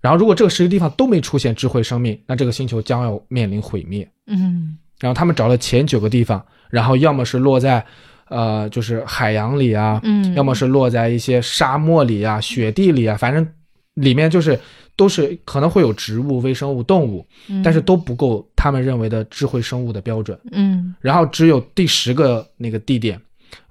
[0.00, 4.08] 然后如果这个十个地方都没出现智慧生命，那这个星球将要面临毁灭。
[4.26, 4.78] 嗯。
[5.00, 7.84] 然后他们找了前九个地方，然后要么是落在
[8.28, 13.46] 呃就是海洋里啊，嗯，要么是落在一些沙漠里啊、雪地里啊，反正
[13.94, 14.58] 里面就是
[14.96, 20.38] 都是可能会有植物、微生物、动物，嗯，但是都不够他们认为的智慧生物的标准。
[20.52, 20.94] 嗯。
[21.00, 23.20] 然后只有第十个那个地点，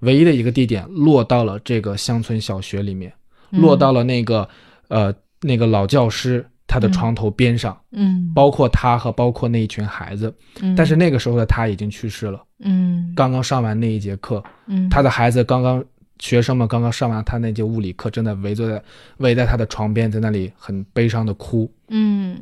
[0.02, 3.12] 唯一的一个地点落到了这个乡村小学里面，
[3.50, 3.62] 嗯。
[3.62, 4.48] 落到了那个
[4.90, 5.12] 呃
[5.46, 10.34] 那个老教师他的床头边上，嗯，包括他和包括那一群孩子。
[10.62, 15.84] 嗯但是那个时候的他已经去世了，嗯刚刚上完那一节课，嗯他的孩子刚刚。
[16.20, 18.82] 学生们刚刚上完他那节物理课，正在围坐在
[19.18, 21.70] 围在他的床边，在那里很悲伤的哭。
[21.90, 22.40] 嗯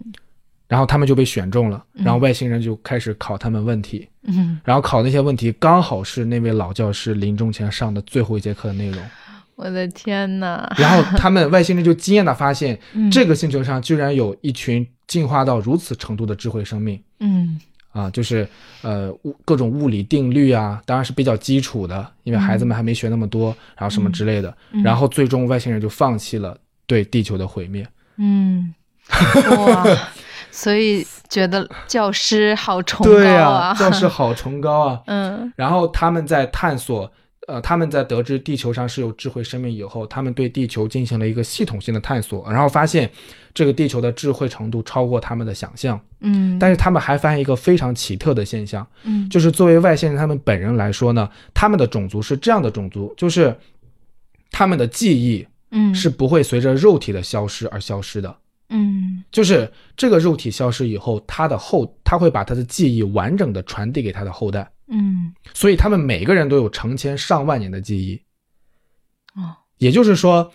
[0.67, 9.03] 然后他们就被选中了，嗯然后外星人就开始考他们问题，嗯，然后考那些问题刚好是那位老教师临终前上的最后一节课的内容。
[9.55, 13.09] 我的天呐， 然后他们外星人就惊艳的发现，嗯。
[13.11, 17.01] 这个星球上居然有一群进化到如此程度的智慧生命。
[17.19, 17.59] 嗯。
[17.91, 18.09] 啊！
[18.09, 18.47] 就是
[18.81, 24.57] 呃物各种物理定律啊，当然是比较基础的，因为孩子们还没学那么多，然后什么之类的。
[24.71, 24.81] 嗯。
[24.81, 27.87] 然后最终外星人就放弃了对地球的毁灭。
[28.17, 28.73] 嗯，
[29.57, 29.85] 哇，
[30.49, 35.01] 所以觉得教师好崇高对、啊，教师好崇高啊！
[35.05, 35.53] 嗯。
[35.55, 37.11] 然后他们在探索，
[37.47, 43.09] 呃，他们在得知地球上是有智慧生命以后，他们对地球进行了一个系统性的探索，然后发现
[43.53, 45.99] 这个地球的智慧程度超过他们的想象。
[46.21, 53.53] 嗯，但是他们还发现一个非常奇特的现象，嗯就是作为外星人他们本人来说呢，他们的种族是这样的种族，就是
[54.49, 58.33] 他们的记忆嗯是不会随着肉体的消失而消失的。
[58.69, 64.67] 嗯就是这个肉体消失以后，他的后他会把他的记忆完整的传递给他的后代。
[64.93, 65.33] 嗯。
[65.53, 68.21] 所以他们每个人都有成千上万年的记忆，
[69.35, 69.57] 哦。
[69.79, 70.49] 也就是说，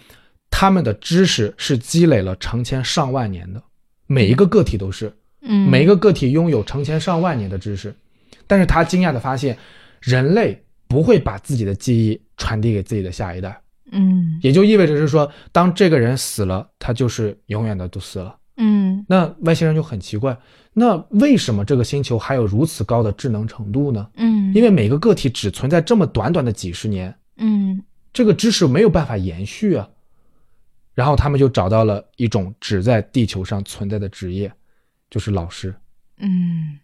[0.49, 3.62] 他们的知识是积累了成千上万年的，
[4.07, 7.95] 每一个个体都是，嗯，每一个个体拥有成千上万年的知识。
[8.47, 9.59] 但是他惊讶的发现，
[10.01, 13.61] 人类不会把自己的记忆传递给自己的下一代，
[13.93, 14.39] 嗯。
[14.41, 18.34] 也就意味着是说，当这个人死了，他就是永远的都死了。
[18.57, 19.05] 嗯。
[19.07, 20.34] 那外星人就很奇怪，
[20.72, 24.09] 那为什么这个星球还有如此高的智能程度呢？
[24.14, 27.82] 嗯，因为每个个体只存在这么短短的几十年，嗯
[28.12, 29.88] 这个知识没有办法延续啊。
[30.94, 34.53] 然后他们就找到了一种只在地球上存在的职业，
[35.09, 35.72] 就是老师。
[36.16, 36.80] 嗯，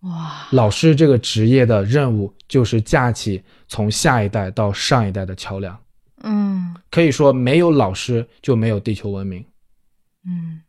[0.00, 5.78] 哇，老师这个职业的任务就是架起从下一代到上一代的桥梁。
[6.22, 9.44] 嗯可以说，没有老师就没有地球文明。
[10.26, 10.60] 嗯。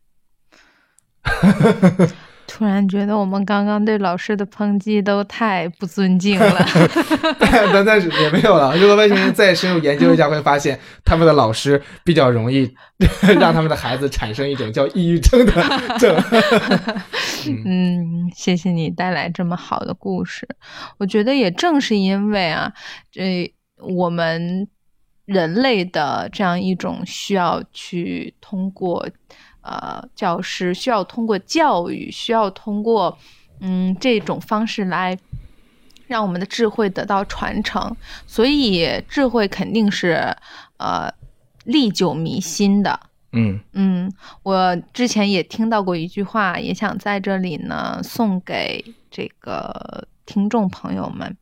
[2.46, 6.66] 突然觉得我们刚刚对老师的抨击都太不尊敬了。
[7.40, 8.76] 但但是也没有了。
[8.76, 12.72] 如果外星人再深入研究一下，会发现他们的老师比较容易
[13.38, 15.52] 让他们的孩子产生一种叫抑郁症的
[15.98, 16.16] 症。
[17.64, 20.48] 嗯，谢谢你带来这么好的故事。
[20.98, 22.72] 我觉得也正是因为啊，
[23.10, 24.66] 这我们
[25.26, 29.06] 人类的这样一种需要去通过
[29.66, 33.18] 呃教师，需要通过教育，需要通过
[33.60, 35.18] 嗯这种方式来。
[36.08, 37.96] 让我们的智慧得到传承，
[38.28, 40.36] 所以智慧肯定是
[40.76, 41.12] 呃
[41.64, 43.00] 历久弥新的。
[43.32, 44.12] 嗯嗯，
[44.44, 51.36] 我之前也听到过一句话，也想在这里呢送给这个听众朋友们，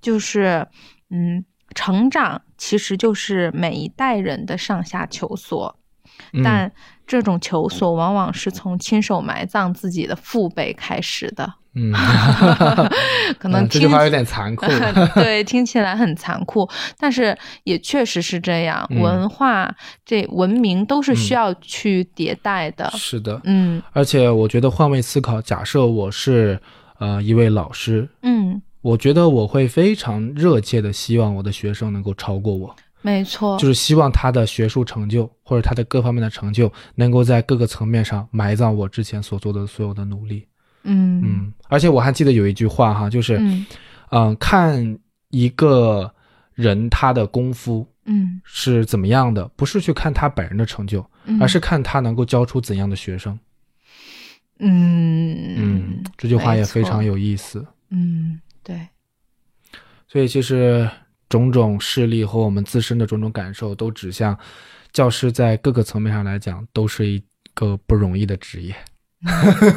[0.00, 0.64] 就是
[1.10, 1.44] 嗯，
[1.74, 5.85] 成长其实就是每一代人的上下求索，嗯
[6.42, 6.70] 但
[7.06, 11.92] 这种求索往往是从亲手埋葬自己的父辈开始的，嗯，
[13.38, 14.66] 可能嗯这听句话有点残酷。
[15.14, 18.84] 对，听起来很残酷，但是也确实是这样。
[18.90, 19.00] 嗯。
[19.00, 19.72] 文化
[20.04, 22.90] 这文明都是需嗯要去迭代的。
[22.94, 23.82] 是的，嗯。
[23.92, 26.60] 而且我觉得换位思考，假设我是
[26.98, 32.74] 呃一位老师，嗯，我觉得我会非常热切的希望我的学生能够超过我，
[33.06, 40.44] 没错，就是希望他的学术成就或者他的各方面的成就，能够在各个层面上埋葬我之前所做的所有的努力。
[40.82, 41.22] 嗯。
[41.24, 43.64] 嗯，而且我还记得有一句话哈，就是嗯。
[44.10, 44.98] 嗯、看
[45.30, 46.12] 一个
[46.54, 48.40] 人他的功夫嗯。
[48.42, 53.38] 是怎么样的，不是去看他本人的成就，嗯，而是看他能够教出怎样的学生。
[54.58, 55.54] 嗯。
[55.56, 57.64] 嗯，这句话也非常有意思。
[57.90, 58.80] 嗯对，
[60.08, 60.90] 所以其实
[61.28, 64.38] 种种事例和我们自身的种种感受，都指向
[64.92, 67.22] 教师在各个层面上来讲，都是一
[67.54, 68.74] 个不容易的职业。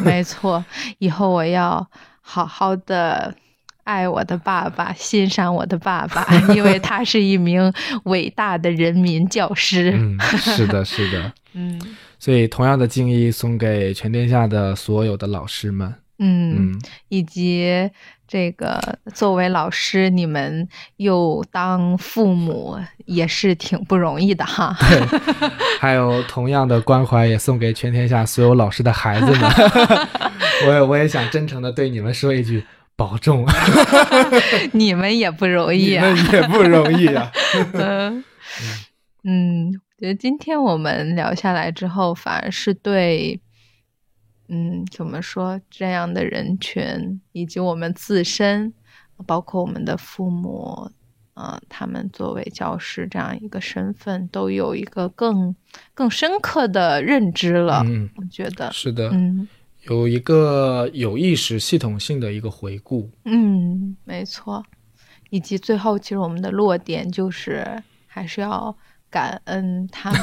[0.04, 0.64] 没错，
[1.00, 1.90] 以后我要
[2.22, 3.34] 好好的
[3.84, 7.74] 爱我的爸爸，欣赏我的爸爸，因为他是一名
[8.04, 9.92] 伟大的人民教师。
[9.96, 11.34] 嗯，是的，是的。
[11.54, 11.82] 嗯
[12.20, 15.96] 所以同样的敬意送给全天下的所有的老师们。
[16.20, 17.90] 嗯，嗯，以及
[18.30, 18.80] 这个
[19.14, 24.76] 作为老师，你们又当父母，也是挺不容易的哈。
[25.82, 29.52] 还有同样的关怀也送给全天下所有老师的孩子们。
[30.68, 32.64] 我也我也想真诚的对你们说一句。
[32.96, 33.46] 保重，
[34.74, 36.06] 你们也不容易你啊。
[36.06, 37.32] 们也不容易啊。
[37.72, 38.22] 嗯
[39.24, 43.40] 嗯，觉得今天我们聊下来之后，反而是对，
[44.50, 48.74] 嗯，怎么说这样的人群，以及我们自身，
[49.26, 50.92] 包括我们的父母，
[51.36, 55.56] 呃，他们作为教师这样一个身份，都有一个更
[55.94, 57.84] 更深刻的认知了。
[57.86, 59.48] 嗯，我觉得，是的，嗯
[59.84, 63.10] 有一个有意识、系统性的一个回顾。
[63.24, 64.66] 嗯，没错。
[65.30, 68.76] 以及最后，其实我们的落点就是还是要
[69.10, 70.20] 感恩他们。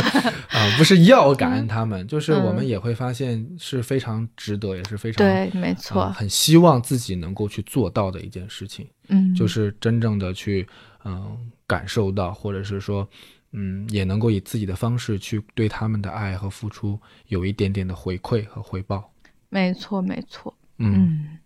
[0.48, 6.02] 啊、不是要感恩他们，就是我们嗯也会发现是非常值得，也是非常对，没错。
[6.02, 10.66] 呃很希望自己能够去做到的一件事情，嗯，就是真正的去
[11.04, 13.08] 嗯、感受到，或者是说
[13.52, 19.10] 嗯也能够以自己的方式去对他们的爱和付出有一点点的回馈和回报。
[19.48, 20.52] 没错，没错。
[20.78, 21.38] 嗯，嗯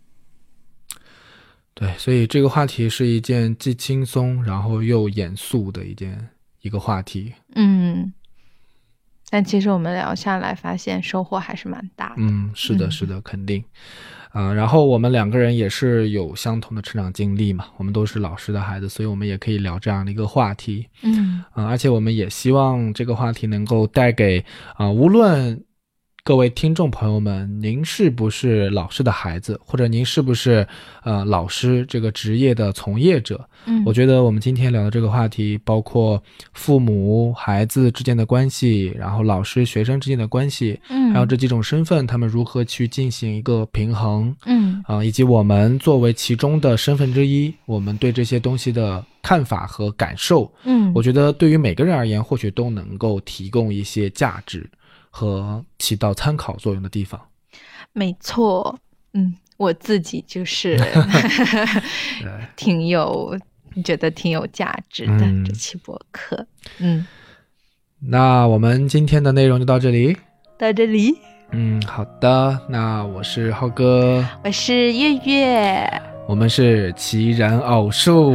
[1.73, 6.29] 对，所以这个话题是一件既轻松然后又严肃的一件
[6.63, 7.31] 一个话题。
[7.53, 8.11] 嗯，
[9.29, 12.15] 但其实我们聊下来，发现收获还是蛮大的。
[12.17, 13.63] 嗯，是的，嗯是的，肯定。
[14.31, 20.87] 啊、然后我们两个人也是有相同的成长经历嘛，我们都是老师的孩子，所以我们也可以聊这样的一个话题。
[21.03, 24.43] 嗯啊、而且我们也希望这个话题能够带给
[24.75, 25.63] 啊、无论
[26.25, 30.65] 各位听众朋友们，您是不是老师的孩子，或者您是不是
[31.03, 44.33] 呃老师这个职业的从业者，嗯，我觉得我们今天聊的这个话题，包括父母、孩子之间的关系，然后老师、学生之间的关系，嗯，还有这几种身份，他们如何去进行一个平衡。
[44.45, 44.81] 嗯。
[44.87, 54.65] 啊、以及我们作为其中的身份之一，我们对这些东西的看法和感受，嗯，我觉得对于每个人而言，或许都能够提供一些价值
[55.15, 57.21] 和起到参考作用的地方。
[57.91, 58.79] 没错。
[59.13, 63.37] 嗯，我自己就是对， 挺有
[63.85, 66.43] 觉得挺有价值的、嗯这期播客。
[66.79, 67.05] 嗯，
[67.99, 70.17] 那我们今天的内容就到这里。
[70.57, 71.13] 到这里，
[71.51, 78.33] 嗯，好的，那我是浩哥，我是月月，我们是奇人偶数，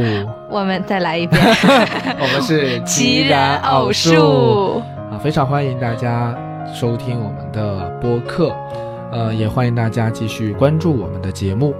[0.49, 1.41] 我们再来一遍。
[2.21, 6.33] 我们是奇人偶数数，啊，非常欢迎大家
[6.73, 8.55] 收听我们的播客，
[9.11, 11.73] 呃，也欢迎大家继续关注我们的节目。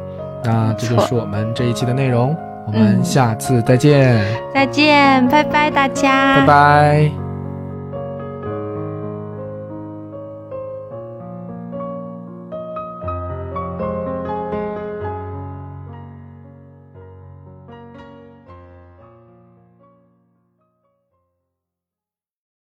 [0.44, 3.04] 那这就是我们这一期的内容，我们嗯。
[3.04, 4.24] 下次再见，
[4.54, 7.29] 再见，拜拜，大家，拜拜。